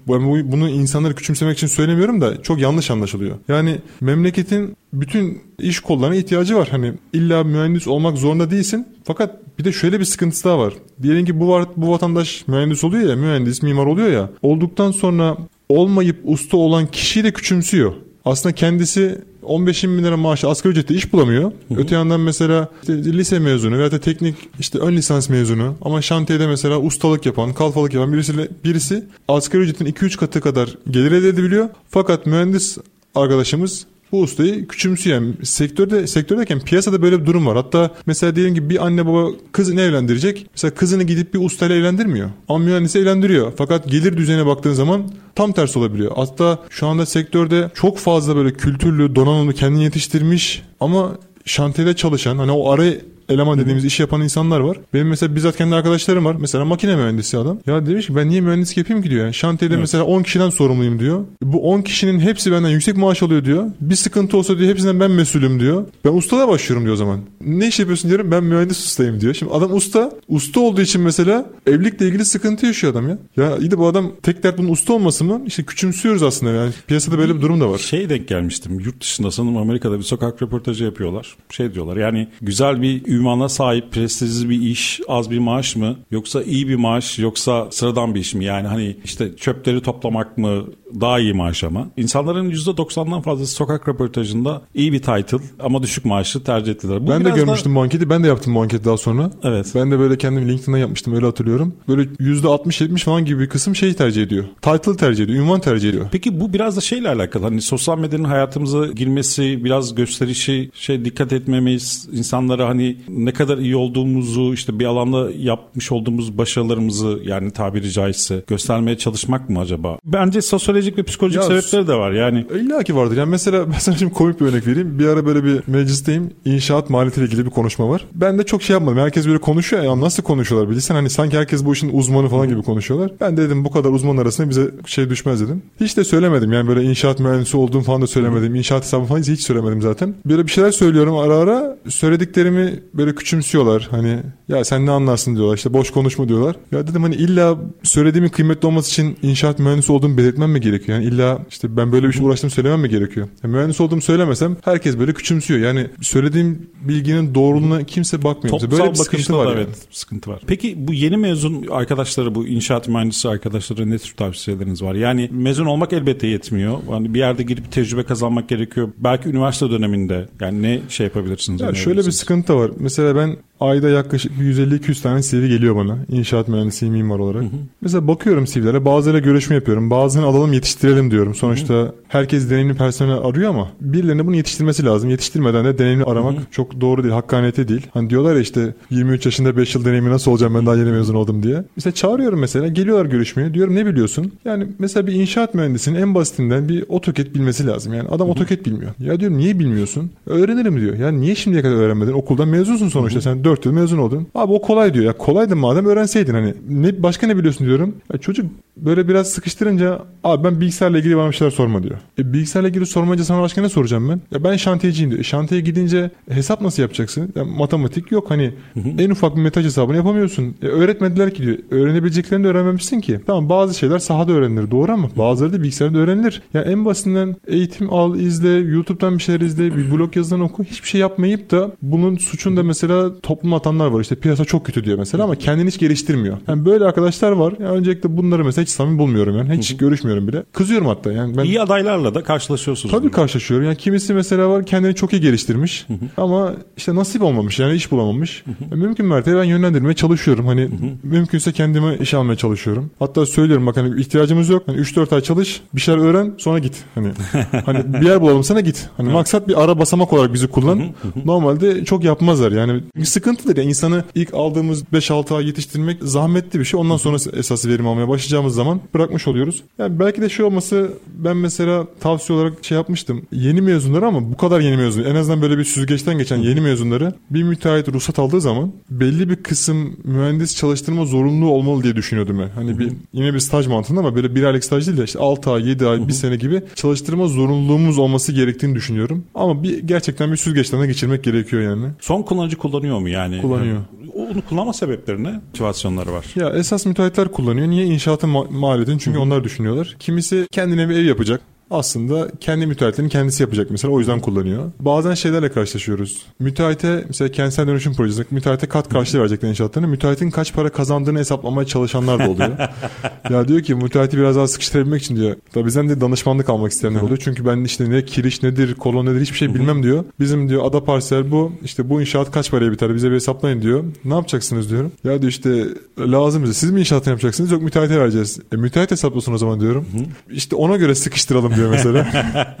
[0.07, 3.37] Ben bu, bunu insanları küçümsemek için söylemiyorum da çok yanlış anlaşılıyor.
[3.47, 6.67] Yani memleketin bütün iş kollarına ihtiyacı var.
[6.71, 8.87] Hani illa mühendis olmak zorunda değilsin.
[9.03, 10.73] Fakat bir de şöyle bir sıkıntısı daha var.
[11.01, 14.29] Diyelim ki bu, var, bu vatandaş mühendis oluyor ya, mühendis, mimar oluyor ya.
[14.41, 15.37] Olduktan sonra
[15.69, 17.93] olmayıp usta olan kişiyi de küçümsüyor.
[18.25, 21.51] Aslında kendisi 15 bin lira maaşı asgari ücretle iş bulamıyor.
[21.75, 26.47] Öte yandan mesela işte lise mezunu veya da teknik işte ön lisans mezunu ama şantiyede
[26.47, 31.69] mesela ustalık yapan, kalfalık yapan birisi, birisi asgari ücretin 2-3 katı kadar gelir elde edebiliyor.
[31.89, 32.77] Fakat mühendis
[33.15, 37.55] arkadaşımız bu ustayı küçümseyen sektörde sektördeyken piyasada böyle bir durum var.
[37.55, 40.47] Hatta mesela diyelim ki bir anne baba kızını evlendirecek.
[40.51, 42.29] Mesela kızını gidip bir ustayla evlendirmiyor.
[42.47, 43.53] Ama mühendisi evlendiriyor.
[43.57, 46.11] Fakat gelir düzeyine baktığın zaman tam tersi olabiliyor.
[46.15, 52.51] Hatta şu anda sektörde çok fazla böyle kültürlü, donanımlı, kendini yetiştirmiş ama şantiyede çalışan hani
[52.51, 52.85] o ara
[53.29, 54.77] eleman dediğimiz işi yapan insanlar var.
[54.93, 56.35] Benim mesela bizzat kendi arkadaşlarım var.
[56.39, 57.59] Mesela makine mühendisi adam.
[57.67, 59.23] Ya demiş ki ben niye mühendislik yapayım ki diyor.
[59.23, 59.81] Yani şantiyede Evet.
[59.83, 61.23] mesela 10 kişiden sorumluyum diyor.
[61.43, 63.65] Bu 10 kişinin hepsi benden yüksek maaş alıyor diyor.
[63.81, 65.85] Bir sıkıntı olsa diyor hepsinden ben mesulüm diyor.
[66.05, 67.19] Ben ustada başlıyorum diyor o zaman.
[67.41, 69.33] Ne iş yapıyorsun diyorum ben mühendis ustayım diyor.
[69.33, 70.11] Şimdi adam usta.
[70.27, 73.17] Usta olduğu için mesela evlilikle ilgili sıkıntı yaşıyor adam ya.
[73.37, 75.41] Ya iyi de bu adam tek dert bunun usta olması mı?
[75.45, 76.71] İşte küçümsüyoruz aslında yani.
[76.87, 77.77] Piyasada böyle bir durum da var.
[77.77, 78.79] Şey denk gelmiştim.
[78.79, 81.35] Yurt dışında sanırım Amerika'da bir sokak röportajı yapıyorlar.
[81.49, 85.95] Şey diyorlar yani güzel bir ünvana sahip prestijli bir iş az bir maaş mı?
[86.11, 88.45] Yoksa iyi bir maaş yoksa sıradan bir iş mi?
[88.45, 90.63] Yani hani işte çöpleri toplamak mı
[91.01, 91.87] daha iyi maaş ama.
[91.97, 97.03] İnsanların %90'dan fazlası sokak röportajında iyi bir title ama düşük maaşı tercih ettiler.
[97.07, 98.09] Bu Ben de biraz da- görmüştüm bu anketi.
[98.09, 99.31] Ben de yaptım bu anketi daha sonra.
[99.43, 99.71] Evet.
[99.75, 101.75] Ben de böyle kendim LinkedIn'den yapmıştım öyle hatırlıyorum.
[101.87, 104.43] Böyle %60-70 falan gibi bir kısım şeyi tercih ediyor.
[104.61, 105.43] Title tercih ediyor.
[105.43, 106.05] Ünvan tercih ediyor.
[106.11, 107.43] Peki bu biraz da şeyle alakalı.
[107.43, 112.09] Hani sosyal medyanın hayatımıza girmesi, biraz gösterişi, şey dikkat etmemeyiz.
[112.11, 118.43] insanlara hani ne kadar iyi olduğumuzu, işte bir alanda yapmış olduğumuz başarılarımızı yani tabiri caizse
[118.47, 119.97] göstermeye çalışmak mı acaba?
[120.05, 122.11] Bence sosyolojik ve psikolojik Ya, sebepleri de var.
[122.11, 123.17] Yani İlla ki vardır.
[123.17, 124.99] Yani mesela ben sana şimdi komik bir örnek vereyim.
[124.99, 126.31] Bir ara böyle bir meclisteyim.
[126.45, 128.05] İnşaat maliyetiyle ilgili bir konuşma var.
[128.13, 128.97] Ben de çok şey yapmadım.
[128.97, 129.99] Herkes böyle konuşuyor ya.
[129.99, 133.11] Nasıl konuşuyorlar bilirsen hani sanki herkes bu işin uzmanı falan gibi konuşuyorlar.
[133.21, 135.61] Ben de dedim bu kadar uzman arasında bize şey düşmez dedim.
[135.79, 136.53] Hiç de söylemedim.
[136.53, 138.55] Yani böyle inşaat mühendisi olduğum falan da söylemedim.
[138.55, 140.15] İnşaat hesabı falan hiç söylemedim zaten.
[140.25, 141.77] Böyle bir şeyler söylüyorum ara ara.
[141.87, 143.87] Söylediklerimi böyle küçümsüyorlar.
[143.91, 145.57] Hani ya sen ne anlarsın diyorlar.
[145.57, 146.55] İşte boş konuşma diyorlar.
[146.71, 150.97] Ya dedim hani illa söylediğimin kıymetli olması için inşaat mühendisi olduğumu belirtmem mi gerekiyor?
[150.97, 153.27] Yani illa işte ben böyle bir şey uğraştım söylemem mi gerekiyor?
[153.43, 155.59] Yani mühendis olduğumu söylemesem herkes böyle küçümsüyor.
[155.59, 158.59] Yani söylediğim bilginin doğruluğuna kimse bakmıyor.
[158.59, 159.45] Toplumsal böyle bir sıkıntı var.
[159.45, 159.55] yani.
[159.57, 160.41] evet sıkıntı var.
[160.47, 164.95] Peki bu yeni mezun arkadaşları bu inşaat mühendisi arkadaşlara ne tür tavsiyeleriniz var?
[164.95, 166.77] Yani mezun olmak elbette yetmiyor.
[166.89, 168.89] Hani bir yerde girip tecrübe kazanmak gerekiyor.
[168.97, 171.61] Belki üniversite döneminde yani ne şey yapabilirsiniz?
[171.61, 172.71] Ya şöyle bir sıkıntı var.
[172.79, 175.97] Mesela ben ayda yaklaşık bir 150-200 tane CV geliyor bana.
[176.09, 177.43] İnşaat mühendisiyim mimar olarak.
[177.81, 178.85] Mesela bakıyorum CV'lere.
[178.85, 179.89] Bazılarıyla görüşme yapıyorum.
[179.89, 181.35] Bazılarını alalım yetiştirelim diyorum.
[181.35, 185.09] Sonuçta herkes deneyimli personel arıyor ama birilerine bunu yetiştirmesi lazım.
[185.09, 187.13] Yetiştirmeden de deneyimli aramak çok doğru değil.
[187.13, 187.87] Hakkaniyete değil.
[187.93, 191.15] Hani diyorlar ya işte 23 yaşında 5 yıl deneyimi nasıl olacağım ben daha yeni mezun
[191.15, 191.63] oldum diye.
[191.75, 192.67] Mesela çağırıyorum mesela.
[192.67, 193.53] Geliyorlar görüşmeye.
[193.53, 194.31] Diyorum ne biliyorsun?
[194.45, 197.93] Yani mesela bir inşaat mühendisinin en basitinden bir AutoCAD bilmesi lazım.
[197.93, 198.91] Yani adam AutoCAD bilmiyor.
[198.99, 200.11] Ya diyorum niye bilmiyorsun?
[200.25, 200.95] Öğrenirim diyor.
[200.95, 202.11] Ya niye şimdiye kadar öğrenmedin?
[202.13, 203.21] Okuldan mezunsun sonuçta.
[203.21, 204.27] Sen 4 yıl mezun oldun.
[204.35, 205.05] Abi o kolay diyor.
[205.05, 206.53] Ya kolay da madem öğrenseydin hani.
[206.69, 207.95] Ne, başka ne biliyorsun diyorum.
[208.13, 208.45] Ya çocuk
[208.77, 211.97] böyle biraz sıkıştırınca abi ben bilgisayarla ilgili bana bir şeyler sorma diyor.
[212.19, 214.21] E bilgisayarla ilgili sormayınca sana başka ne soracağım ben?
[214.31, 215.19] Ya ben şantiyeciyim diyor.
[215.19, 217.33] E, şantiye gidince hesap nasıl yapacaksın?
[217.35, 218.53] Ya matematik yok hani
[218.97, 220.55] en ufak bir metaj hesabını yapamıyorsun.
[220.61, 221.57] E, öğretmediler ki diyor.
[221.71, 223.19] Öğrenebileceklerini de öğrenmemişsin ki.
[223.27, 226.41] Tamam bazı şeyler sahada öğrenilir doğru ama bazıları da bilgisayarda öğrenilir.
[226.53, 230.87] Ya en basitinden eğitim al izle YouTube'dan bir şeyler izle bir blog yazıdan oku hiçbir
[230.87, 234.01] şey yapmayıp da bunun suçunu da mesela toplum atanlar var.
[234.01, 236.37] İşte piyasa çok kötü diyor mesela ama kendini hiç geliştirmiyor.
[236.47, 237.53] Yani böyle arkadaşlar var.
[237.59, 239.57] Yani öncelikle bunları mesela hiç samimi bulmuyorum yani.
[239.57, 240.43] Hiç görüşmüyorum bile.
[240.53, 241.37] Kızıyorum hatta yani.
[241.37, 242.95] Ben İyi adaylarla da karşılaşıyorsunuz.
[242.95, 243.65] Tabii karşılaşıyorum.
[243.65, 248.43] Yani kimisi mesela var kendini çok iyi geliştirmiş ama işte nasip olmamış yani iş bulamamış.
[248.71, 250.47] E, Mümkün mertebe ben yönlendirmeye çalışıyorum.
[250.47, 250.69] Hani
[251.03, 252.91] mümkünse kendime iş almaya çalışıyorum.
[252.99, 254.63] Hatta söylüyorum bak hani ihtiyacımız yok.
[254.65, 256.83] Hani 3-4 ay çalış, bir şeyler öğren, sonra git.
[256.95, 257.07] Hani
[257.65, 258.89] hani bir yer bulalım sana git.
[258.97, 260.81] Hani maksat bir ara basamak olarak bizi kullan.
[261.25, 262.48] Normalde çok yapmazlar.
[262.51, 266.79] Yani bir sıkıntıdır ya insanı ilk aldığımız 5-6 ay yetiştirmek zahmetli bir şey.
[266.79, 269.63] Ondan sonra esas verim almaya başlayacağımız zaman bırakmış oluyoruz.
[269.79, 273.25] Yani belki de şey olması ben mesela tavsiye olarak şey yapmıştım.
[273.31, 275.03] Yeni mezunları ama bu kadar yeni mezun.
[275.03, 279.35] En azından böyle bir süzgeçten geçen yeni mezunları bir müteahhit ruhsat aldığı zaman belli bir
[279.35, 282.49] kısım mühendis çalıştırma zorunluluğu olmalı diye düşünüyordum ben.
[282.49, 285.51] Hani bir yine bir staj mantığında ama böyle bir aylık staj değil de işte 6
[285.51, 289.23] ay, 7 ay, 1 sene gibi çalıştırma zorunluluğumuz olması gerektiğini düşünüyorum.
[289.35, 291.85] Ama bir gerçekten bir süzgeçten de geçirmek gerekiyor yani.
[291.99, 293.41] Son kullanıcı kullanıyor mu yani?
[293.41, 293.77] Kullanıyor.
[294.15, 295.31] Onu kullanma sebepleri ne?
[295.31, 296.25] Motivasyonları var.
[296.35, 297.67] Ya esas müteahhitler kullanıyor.
[297.67, 297.85] Niye?
[297.85, 299.95] İnşaatın ma- maliyetini çünkü onlar düşünüyorlar.
[299.99, 301.41] Kimisi kendine bir ev yapacak.
[301.71, 304.71] Aslında kendi müteahhitlerini kendisi yapacak mesela o yüzden kullanıyor.
[304.79, 306.25] Bazen şeylerle karşılaşıyoruz.
[306.39, 309.87] Müteahhite mesela kentsel dönüşüm projesi müteahhite kat karşılığı verecekler inşaatlarını.
[309.89, 312.57] Müteahhitin kaç para kazandığını hesaplamaya çalışanlar da oluyor.
[313.29, 315.35] ya diyor ki müteahhiti biraz daha sıkıştırabilmek için diyor.
[315.53, 317.19] Tabii bizden de danışmanlık almak isteyenler oluyor.
[317.23, 320.03] Çünkü ben işte ne kiriş nedir, kolon nedir hiçbir şey bilmem diyor.
[320.19, 321.51] Bizim diyor ada parsel bu.
[321.63, 323.83] İşte bu inşaat kaç paraya biter bize bir hesaplayın diyor.
[324.05, 324.91] Ne yapacaksınız diyorum.
[325.03, 325.65] Ya diyor işte
[325.99, 326.53] lazım bize.
[326.53, 328.39] Siz mi inşaatını yapacaksınız yok müteahhite vereceğiz.
[328.53, 329.85] E müteahhit hesaplasın o zaman diyorum.
[330.31, 332.07] İşte ona göre sıkıştıralım diyor mesela.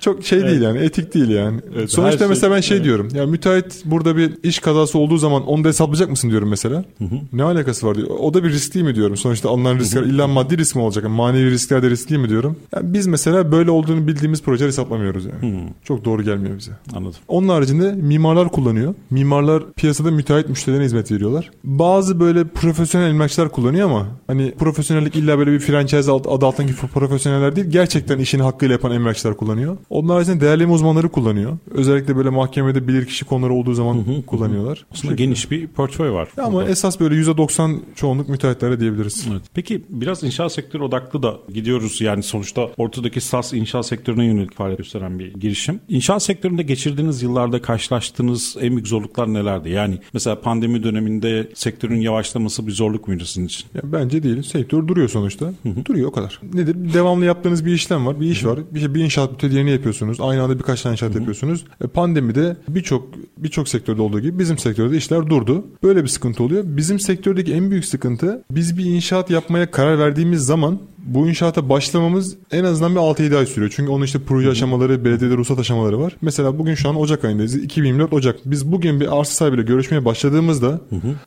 [0.00, 1.60] Çok şey değil yani etik değil yani.
[1.76, 2.84] Evet, Sonuçta şey- mesela ben şey evet.
[2.84, 3.08] diyorum.
[3.14, 6.84] Ya müteahhit burada bir iş kazası olduğu zaman onu da hesaplayacak mısın diyorum mesela.
[7.32, 8.08] Ne alakası var diyor.
[8.18, 9.16] O da bir risk değil mi diyorum.
[9.16, 11.04] Sonuçta alınan riskler illa maddi risk mi olacak?
[11.04, 12.56] Yani manevi riskler de risk değil mi diyorum.
[12.76, 15.68] Yani biz mesela böyle olduğunu bildiğimiz projeleri hesaplamıyoruz yani.
[15.84, 16.72] Çok doğru gelmiyor bize.
[16.94, 17.18] Anladım.
[17.28, 18.94] Onun haricinde mimarlar kullanıyor.
[19.10, 21.50] Mimarlar piyasada müteahhit müşterilerine hizmet veriyorlar.
[21.64, 27.56] Bazı böyle profesyonel emlakçılar kullanıyor ama hani profesyonellik illa böyle bir franchise adı altındaki profesyoneller
[27.56, 27.66] değil.
[27.70, 29.76] Gerçekten işini hakkıyla yapan emlakçılar kullanıyor.
[29.90, 31.58] Onun haricinde değerleme uzmanları kullanıyor.
[31.70, 34.86] Özellikle böyle mahkemede bilirkişi konuları olduğu zaman kullanıyorlar.
[34.92, 36.28] Aslında geniş bir portföy var.
[36.38, 36.70] Ama burada.
[36.70, 39.26] esas böyle %90 çoğunluk müteahhitlere diyebiliriz.
[39.32, 39.42] Evet.
[39.54, 42.00] Peki biraz inşaat sektörü odaklı da gidiyoruz.
[42.00, 45.80] Yani sonuçta ortadaki SAS inşaat sektörüne yönelik faaliyet gösteren bir girişim.
[45.88, 49.70] İnşaat sektöründe geçirdiğiniz yıllarda karşılaştığınız en büyük zorluklar nelerdi?
[49.70, 53.66] Yani mesela pandemi döneminde sektörün yavaşlaması bir zorluk muydu sizin için?
[53.74, 54.42] Ya bence değil.
[54.42, 55.52] Sektör duruyor sonuçta.
[55.84, 56.40] Duruyor o kadar.
[56.54, 56.94] Nedir?
[56.94, 58.11] Devamlı yaptığınız bir işlem var.
[58.20, 58.58] Bir iş var.
[58.70, 60.20] Bir, şey- bir inşaat bitiyor diğerini yapıyorsunuz.
[60.20, 61.64] Aynı anda birkaç tane inşaat yapıyorsunuz.
[61.84, 65.64] E, pandemide birçok birçok sektörde olduğu gibi bizim sektörde işler durdu.
[65.82, 66.64] Böyle bir sıkıntı oluyor.
[66.66, 72.36] Bizim sektördeki en büyük sıkıntı biz bir inşaat yapmaya karar verdiğimiz zaman bu inşaata başlamamız
[72.52, 73.72] en azından bir 6-7 ay sürüyor.
[73.76, 76.16] Çünkü onun işte proje aşamaları, belediyede ruhsat aşamaları var.
[76.22, 77.54] Mesela bugün şu an Ocak ayındayız.
[77.54, 78.36] 2024 Ocak.
[78.44, 80.80] Biz bugün bir arsa sahibiyle görüşmeye başladığımızda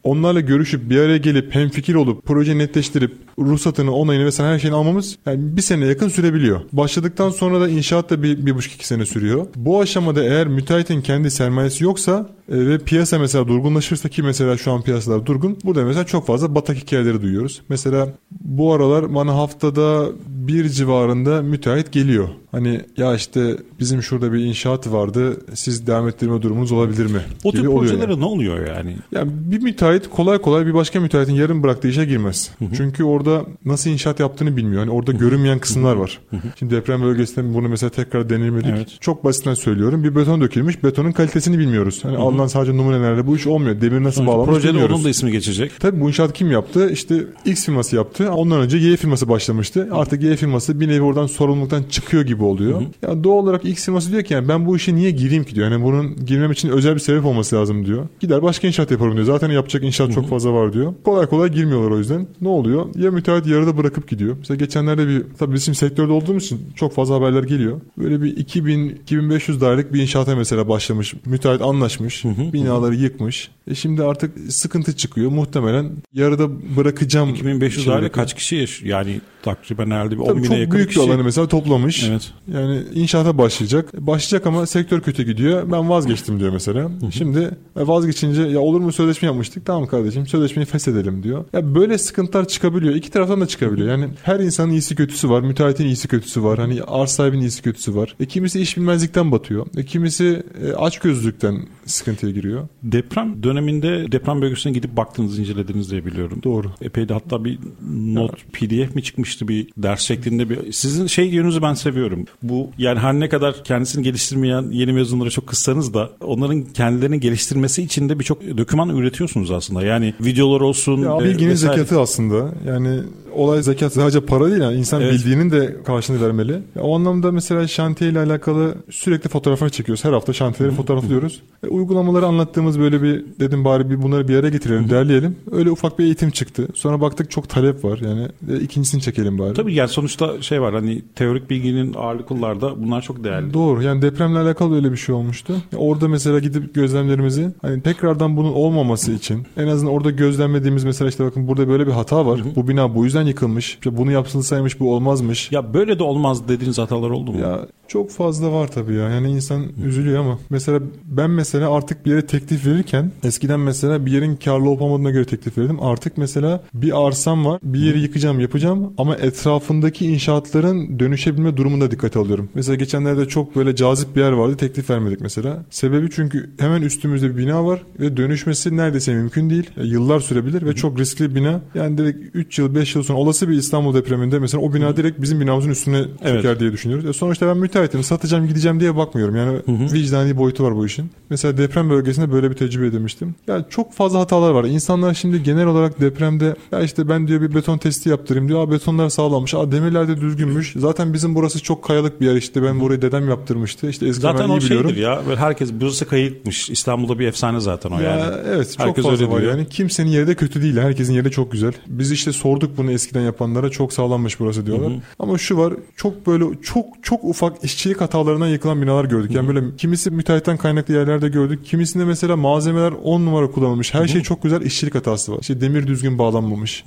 [0.04, 4.76] onlarla görüşüp bir araya gelip hem fikir olup proje netleştirip ruhsatını, onayını vesaire her şeyini
[4.76, 6.62] almamız yani bir sene yakın sürebiliyor.
[6.72, 9.48] Başladıktan sonra da inşaat da bir, bir buçuk iki sene sürüyor.
[9.56, 14.72] Bu aşamada eğer müteahhitin kendi sermayesi yoksa e, ve piyasa mesela durgunlaşırsa ki mesela şu
[14.72, 15.58] an piyasalar durgun.
[15.64, 17.62] Burada mesela çok fazla batak hikayeleri duyuyoruz.
[17.70, 22.28] Mesela bu aralar bana haftada bir civarında müteahhit geliyor.
[22.56, 25.38] Hani ya işte bizim şurada bir inşaat vardı.
[25.54, 27.20] Siz devam ettirme durumunuz olabilir mi?
[27.44, 28.20] O tür projelere yani.
[28.22, 28.96] ne oluyor yani?
[29.12, 32.52] Yani bir müteahhit kolay kolay bir başka müteahhitin yarım bıraktığı işe girmez.
[32.78, 34.80] Çünkü orada nasıl inşaat yaptığını bilmiyor.
[34.80, 36.20] Hani orada görünmeyen kısımlar var.
[36.60, 38.70] Şimdi deprem bölgesinde bunu mesela tekrar denilmedik.
[38.70, 38.88] Evet.
[39.02, 40.04] Çok basitten söylüyorum.
[40.04, 40.84] Bir beton dökülmüş.
[40.84, 42.00] Betonun kalitesini bilmiyoruz.
[42.04, 43.82] Hani alınan sadece numunelerle bu iş olmuyor.
[43.82, 44.96] Demir nasıl bağlanmış Projede bilmiyoruz.
[44.96, 45.72] onun da ismi geçecek.
[45.80, 46.90] Tabii bu inşaat kim yaptı?
[46.90, 48.32] İşte X firması yaptı.
[48.32, 49.90] Ondan önce Y firması başlamıştı.
[49.92, 52.82] Artık Y firması bir nevi oradan sorumluluktan çıkıyor gibi oluyor.
[53.02, 55.72] Ya doğal olarak X firması diyor ki yani ben bu işe niye gireyim ki diyor.
[55.72, 58.08] Yani bunun girmem için özel bir sebep olması lazım diyor.
[58.20, 59.26] Gider başka inşaat yaparım diyor.
[59.26, 60.94] Zaten yapacak inşaat çok fazla var diyor.
[61.04, 62.28] Kolay kolay girmiyorlar o yüzden.
[62.42, 62.86] Ne oluyor?
[62.96, 64.36] Ya müteahhit yarıda bırakıp gidiyor.
[64.40, 67.82] Mesela geçenlerde bir tabii bizim sektörde olduğumuz için çok fazla haberler geliyor.
[67.98, 71.14] Böyle bir 2000 2500 dairelik bir inşaata mesela başlamış.
[71.26, 72.24] Müteahhit anlaşmış.
[72.26, 73.52] Binaları yıkmış.
[73.68, 75.32] E şimdi artık sıkıntı çıkıyor.
[75.32, 77.30] Muhtemelen yarıda bırakacağım.
[77.30, 78.02] 2500 şeyleri.
[78.02, 80.96] daire kaç kişi yaş- yani takriben herhalde bir 10 Tabii bine çok yakın büyük bir
[80.96, 81.10] kişi.
[81.10, 82.04] alanı mesela toplamış.
[82.10, 82.32] Evet.
[82.54, 84.08] Yani inşaata başlayacak.
[84.08, 85.72] Başlayacak ama sektör kötü gidiyor.
[85.72, 86.92] Ben vazgeçtim diyor mesela.
[87.12, 87.40] Şimdi
[87.76, 89.66] e, vazgeçince ya olur mu sözleşme yapmıştık.
[89.66, 91.46] Tamam kardeşim sözleşmeyi feshedelim diyor.
[91.54, 92.96] Ya böyle sıkıntılar çıkabiliyor.
[92.96, 93.90] İki taraftan da çıkabiliyor.
[93.90, 95.42] Yani her insanın iyisi kötüsü var.
[95.42, 96.60] Müteahhitin iyisi kötüsü var.
[96.60, 98.16] Hani arz sahibinin iyisi kötüsü var.
[98.20, 99.66] E kimisi iş bilmezlikten batıyor.
[99.78, 102.68] E kimisi e, açgözlülükten sıkıntıya giriyor.
[102.84, 106.40] Deprem döneminde deprem bölgesine gidip baktınız, incelediniz diye biliyorum.
[106.44, 106.72] Doğru.
[106.82, 107.60] Epey de hatta bir
[107.92, 112.15] not PDF mi çıkmıştı bir ders şeklinde bir sizin şey yönünüzü ben seviyorum.
[112.44, 117.84] Bu yani her ne kadar kendisini geliştirmeyen yeni mezunlara çok kızsanız da onların kendilerini geliştirmesi
[117.84, 119.84] için de birçok doküman üretiyorsunuz aslında.
[119.86, 120.98] Yani videolar olsun.
[120.98, 121.74] Ya e, bilginin vesaire.
[121.74, 122.50] zekatı aslında.
[122.68, 123.00] Yani
[123.36, 125.14] olay zekat sadece para değil yani insan Evet.
[125.14, 126.62] bildiğinin de karşılığını vermeli.
[126.80, 130.06] O anlamda mesela şantiye ile alakalı sürekli fotoğrafını çekiyoruz.
[130.06, 131.42] Her hafta şantiyeleri fotoğraflıyoruz.
[131.64, 135.36] E, uygulamaları anlattığımız böyle bir dedim bari bir bunları bir araya getirelim, derleyelim.
[135.52, 136.68] Öyle ufak bir eğitim çıktı.
[136.74, 138.00] Sonra baktık çok talep var.
[138.04, 139.54] Yani e, ikincisini çekelim bari.
[139.54, 143.54] Tabii yani sonuçta şey var hani teorik bilginin ağırlık kullarda bunlar çok değerli.
[143.54, 143.82] Doğru.
[143.84, 145.56] Yani depremle alakalı öyle bir şey olmuştu.
[145.78, 151.26] Orada mesela gidip gözlemlerimizi hani tekrardan bunun olmaması için en azından orada gözlemlediğimiz mesela işte
[151.26, 152.42] bakın burada böyle bir hata var.
[152.56, 153.70] Bu bina bu yüzden yıkılmış.
[153.70, 155.52] İşte bunu yapsılsaymış bu olmazmış.
[155.52, 157.40] Ya böyle de olmaz dediğiniz hatalar oldu mu?
[157.40, 159.10] Ya çok fazla var tabii ya.
[159.10, 164.12] Yani insan üzülüyor ama mesela ben mesela artık bir yere teklif verirken eskiden mesela bir
[164.12, 165.84] yerin karlı olup olmadığına göre teklif verirdim.
[165.84, 167.60] Artık mesela bir arsam var.
[167.64, 172.50] Bir yeri yıkacağım, yapacağım ama etrafındaki inşaatların dönüşebilme durumunda dikkate alıyorum.
[172.56, 174.58] Mesela geçenlerde çok böyle cazip bir yer vardı.
[174.58, 175.66] Teklif vermedik mesela.
[175.70, 179.70] Sebebi çünkü hemen üstümüzde bir bina var ve dönüşmesi neredeyse mümkün değil.
[179.78, 181.62] Ya Yıllar sürebilir ve çok riskli bina.
[181.76, 185.22] Yani direkt 3 yıl 5 yıl sonra olası bir İstanbul depreminde mesela o bina direkt
[185.22, 186.36] bizim binamızın üstüne Evet.
[186.36, 187.06] çöker diye düşünüyoruz.
[187.06, 189.36] E sonuçta ben müteahhitim satacağım gideceğim diye bakmıyorum.
[189.36, 189.60] Yani
[189.94, 191.10] vicdani boyutu var bu işin.
[191.30, 193.36] Mesela deprem bölgesinde böyle bir tecrübe edinmiştim.
[193.48, 194.64] Yani çok fazla hatalar var.
[194.64, 198.68] İnsanlar şimdi genel olarak depremde ya işte ben diyor bir beton testi yaptırayım diyor.
[198.68, 199.54] Aa betonlar sağlammış.
[199.54, 200.74] Aa demirler de düzgünmüş.
[200.78, 202.64] Zaten bizim burası çok kayalık bir yer işte.
[202.64, 203.90] Ben burayı dedem yaptırmıştı.
[203.90, 204.90] İşte eskiden Zaten ben o iyi biliyorum.
[204.90, 205.22] şeydir ya.
[205.28, 206.70] Böyle herkes burası kayıkmış.
[206.70, 208.34] İstanbul'da bir efsane zaten o Ya yani.
[208.50, 209.52] evet çok Herkes fazla öyle var diyor.
[209.52, 209.70] yani.
[209.70, 210.78] Kimsenin yeri de kötü değil.
[210.78, 211.74] Herkesin yeri çok güzel.
[211.88, 214.92] Biz işte sorduk bunu eskiden yapanlara çok sağlammış burası diyorlar.
[215.20, 219.32] Ama şu var çok böyle çok çok ufak işçilik hatalarından yıkılan binalar gördük.
[219.32, 221.66] Yani böyle kimisi müteahhitten kaynaklı yerlerde gördük.
[221.66, 223.94] Kimisinde mesela malzemeler 10 numara kullanılmış.
[223.94, 225.38] Her şey çok güzel işçilik hatası var.
[225.42, 226.84] İşte demir düzgün bağlanmamış.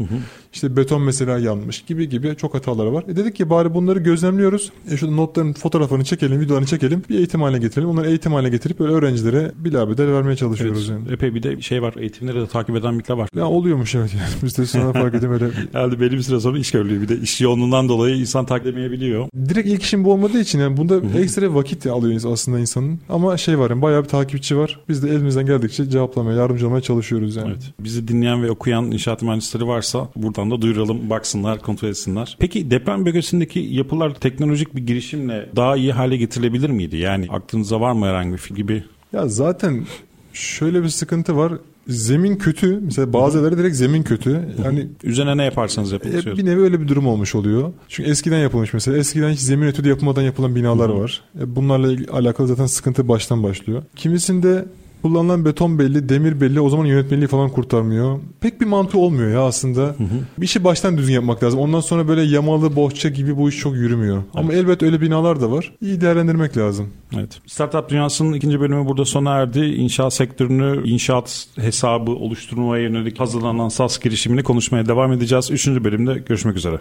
[0.52, 3.04] İşte beton mesela yanmış gibi gibi çok hataları var.
[3.08, 4.72] E dedik ki bari bunları gözlemliyoruz.
[4.90, 7.02] E şu notların fotoğraflarını çekelim, videolarını çekelim.
[7.10, 7.90] Bir eğitim haline getirelim.
[7.90, 11.12] Onları eğitim haline getirip böyle öğrencilere bilabeder vermeye çalışıyoruz yani.
[11.12, 11.94] Epey bir de şey var.
[11.98, 13.28] Eğitimleri de takip eden bir kitle var.
[13.36, 14.30] Ya oluyormuş evet yani.
[14.42, 17.02] Biz de sonra fark edip öyle Herhalde belli bir süre sonra iş görülüyor.
[17.02, 19.28] Bir de iş yoğunluğundan dolayı insan takip edemeyebiliyor.
[19.48, 23.00] direkt ilk işim bu olmadığı için yani bunda ekstra vakit alıyor aslında insanın.
[23.08, 24.80] Ama şey var yani bayağı bir takipçi var.
[24.88, 27.48] Biz de elimizden geldikçe cevaplamaya, yardımcı olmaya çalışıyoruz yani.
[27.48, 27.62] Evet.
[27.80, 32.36] Bizi dinleyen ve okuyan inşaat mühendisleri varsa buradan da duyuralım, baksınlar, kontrol etsinler.
[32.40, 36.96] Peki deprem bölgesindeki yapılar teknolojik bir girişimle daha iyi hale getirilebilir miydi?
[36.96, 38.84] Yani aklınıza var mı herhangi bir gibi?
[39.12, 39.86] Ya zaten
[40.32, 41.52] şöyle bir sıkıntı var.
[41.88, 42.80] Zemin kötü.
[42.82, 44.48] Mesela bazıları direkt zemin kötü.
[44.64, 46.10] Yani Üzerine ne yaparsanız yapın.
[46.12, 47.72] e, bir nevi öyle bir durum olmuş oluyor.
[47.88, 48.98] Çünkü eskiden yapılmış mesela.
[48.98, 51.22] Eskiden hiç zemin etüdü yapılmadan yapılan binalar var.
[51.40, 53.82] E, bunlarla alakalı zaten sıkıntı baştan başlıyor.
[53.96, 54.64] Kimisinde
[55.02, 56.60] kullanılan beton belli, demir belli.
[56.60, 58.18] O zaman yönetmeliği falan kurtarmıyor.
[58.40, 59.94] Pek bir mantığı olmuyor ya aslında.
[60.38, 61.60] Bir işi baştan düzgün yapmak lazım.
[61.60, 64.22] Ondan sonra böyle yamalı, bohça gibi bu iş çok yürümüyor.
[64.34, 65.72] Ama elbet öyle binalar da var.
[65.80, 66.88] İyi değerlendirmek lazım.
[67.16, 67.40] Evet.
[67.46, 69.60] Startup Dünyası'nın ikinci bölümü burada sona erdi.
[69.60, 75.50] İnşaat sektörünü, inşaat hesabı oluşturmaya yönelik hazırlanan SAS girişimini konuşmaya devam edeceğiz.
[75.50, 76.78] Üçüncü bölümde görüşmek üzere.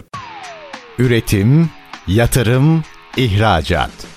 [0.99, 1.69] Üretim,
[2.07, 2.83] yatırım,
[3.17, 4.16] ihracat.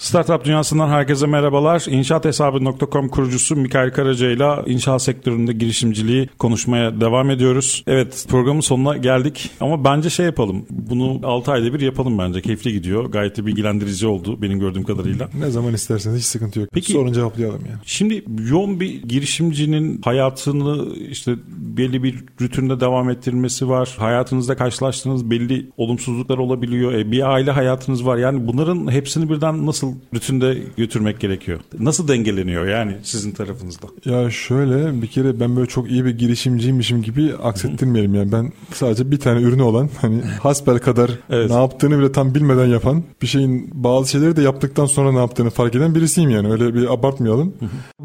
[0.00, 1.84] Startup Dünyası'ndan herkese merhabalar.
[1.88, 7.84] İnşaathesabı.com kurucusu Mikail Karaca ile inşaat sektöründe girişimciliği konuşmaya devam ediyoruz.
[7.86, 10.66] Evet programın sonuna geldik ama bence şey yapalım.
[10.70, 12.40] Bunu 6 ayda bir yapalım bence.
[12.42, 13.04] Keyifli gidiyor.
[13.04, 15.28] Gayet de bilgilendirici oldu benim gördüğüm kadarıyla.
[15.38, 16.68] Ne zaman isterseniz hiç sıkıntı yok.
[16.72, 17.78] Peki- Sorun cevaplayalım yani.
[17.84, 21.34] Şimdi yoğun bir girişimcinin hayatını işte
[21.76, 23.94] belli bir rutinde devam ettirmesi var.
[23.98, 26.92] Hayatınızda karşılaştığınız belli olumsuzluklar olabiliyor.
[26.92, 28.16] E, bir aile hayatınız var.
[28.16, 31.60] Yani bunların hepsini birden nasıl rutinde götürmek gerekiyor?
[31.78, 33.86] Nasıl dengeleniyor yani sizin tarafınızda?
[34.04, 38.32] Ya şöyle bir kere ben böyle çok iyi bir girişimciymişim gibi aksettirmeyelim yani.
[38.32, 41.50] Ben sadece bir tane ürünü olan hani hasbel kadar Evet.
[41.50, 45.50] ne yaptığını bile tam bilmeden yapan bir şeyin bazı şeyleri de yaptıktan sonra ne yaptığını
[45.50, 46.52] fark eden birisiyim yani.
[46.52, 47.54] Öyle bir abartmayalım.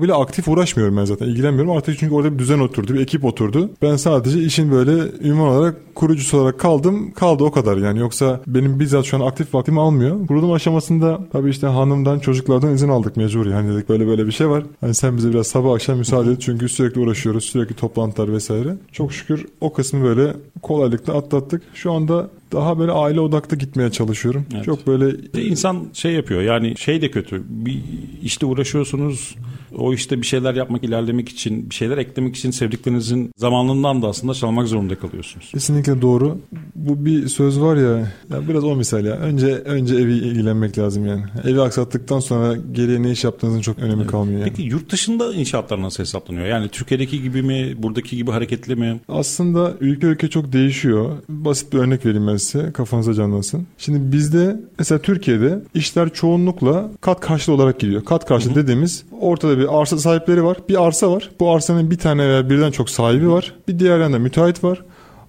[0.02, 1.26] Böyle aktif uğraşmıyorum ben zaten.
[1.28, 1.72] ilgilenmiyorum.
[1.72, 3.70] Artık çünkü orada bir düzen oturdu, bir ekip oturdu.
[3.82, 7.12] Ben sadece işin böyle ünvan olarak kurucusu olarak kaldım.
[7.12, 8.00] Kaldı o kadar yani.
[8.00, 10.28] Yoksa benim bizzat şu an aktif vaktimi almıyor.
[10.28, 13.46] Kurulum aşamasında tabii işte hanımdan çocuklardan izin aldık mecbur.
[13.46, 14.64] Yani dedik böyle böyle bir şey var.
[14.82, 16.42] Hani sen bize biraz sabah akşam müsaade et.
[16.42, 17.46] Çünkü sürekli uğraşıyoruz.
[17.46, 18.78] Sürekli toplantılar vesaire.
[18.92, 21.62] Çok şükür o kısmı böyle kolaylıkla atlattık.
[21.74, 24.46] Şu anda daha böyle aile odaklı gitmeye çalışıyorum.
[24.56, 24.66] Evet.
[24.66, 27.44] Çok böyle De insan şey yapıyor yani şey de kötü.
[27.50, 27.82] Bir
[28.22, 29.36] işte uğraşıyorsunuz.
[29.78, 34.34] O işte bir şeyler yapmak, ilerlemek için, bir şeyler eklemek için sevdiklerinizin zamanından da aslında
[34.34, 35.50] çalmak zorunda kalıyorsunuz.
[35.52, 36.38] Kesinlikle doğru.
[36.76, 39.14] Bu bir söz var ya, ya biraz o misal ya.
[39.14, 41.24] Önce önce evi ilgilenmek lazım yani.
[41.44, 44.50] Evi aksattıktan sonra geriye ne iş yaptığınızın çok önemi kalmıyor yani.
[44.50, 46.46] Peki yurt dışında inşaatlar nasıl hesaplanıyor?
[46.46, 49.00] Yani Türkiye'deki gibi mi, buradaki gibi hareketli mi?
[49.08, 51.18] Aslında ülke ülke çok değişiyor.
[51.30, 53.68] Basit bir örnek vereyim ben size kafanıza canlansın.
[53.78, 58.06] Şimdi bizde mesela Türkiye'de işler çoğunlukla kat karşılığı olarak gidiyor.
[58.06, 60.58] Kat karşılığı dediğimiz ortada bir arsa sahipleri var.
[60.70, 61.32] Bir arsa var.
[61.40, 63.54] Bu arsanın bir tane veya birden çok sahibi var.
[63.68, 64.84] Bir diğer yanda müteahhit var.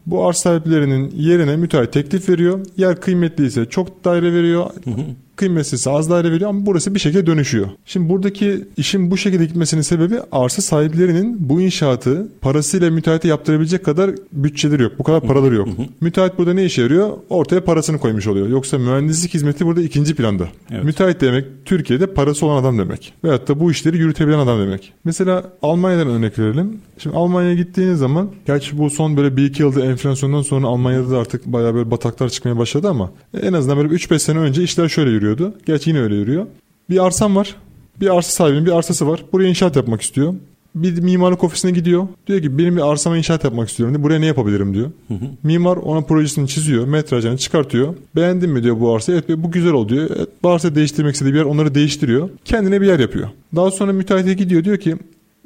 [0.07, 2.67] Bu arsa sahiplerinin yerine müteahhit teklif veriyor.
[2.77, 4.71] Yer kıymetliyse çok daire veriyor.
[5.37, 7.67] Kıymetsizse az daire veriyor ama burası bir şekilde dönüşüyor.
[7.85, 14.11] Şimdi buradaki işin bu şekilde gitmesinin sebebi arsa sahiplerinin bu inşaatı parasıyla müteahhite yaptırabilecek kadar
[14.33, 14.93] bütçeleri yok.
[14.99, 15.69] Bu kadar paraları yok.
[16.01, 17.11] Müteahhit burada ne işe yarıyor?
[17.29, 18.49] Ortaya parasını koymuş oluyor.
[18.49, 20.49] Yoksa mühendislik hizmeti burada ikinci planda.
[20.71, 20.85] Evet.
[20.85, 23.13] Müteahhit demek Türkiye'de parası olan adam demek.
[23.25, 24.93] Veyahut da bu işleri yürütebilen adam demek.
[25.05, 26.81] Mesela Almanya'dan örnek verelim.
[26.99, 31.47] Şimdi Almanya'ya gittiğiniz zaman gerçi bu son böyle 1-2 yılda enflasyondan sonra Almanya'da da artık
[31.47, 33.11] bayağı böyle bataklar çıkmaya başladı ama
[33.43, 35.55] en azından böyle 3-5 sene önce işler şöyle yürüyordu.
[35.67, 36.47] Gerçi yine öyle yürüyor.
[36.91, 37.57] Bir arsam var.
[38.01, 39.25] Bir arsa sahibinin bir arsası var.
[39.33, 40.35] Buraya inşaat yapmak istiyor.
[40.75, 42.09] bir mimarlık ofisine gidiyor.
[42.27, 43.95] Diyor ki benim bir arsama inşaat yapmak istiyorum.
[43.95, 44.05] Diyor.
[44.05, 44.91] Buraya ne yapabilirim diyor.
[45.43, 46.87] Mimar ona projesini çiziyor.
[46.87, 47.95] Metrajını çıkartıyor.
[48.17, 49.23] Beğendin mi diyor bu arsayı.
[49.29, 50.11] Evet bu güzel oldu diyor.
[50.17, 52.29] Evet, bu arsa değiştirmek istediği bir yer onları değiştiriyor.
[52.45, 53.29] Kendine bir yer yapıyor.
[53.57, 54.97] Daha sonra müteahhite gidiyor diyor ki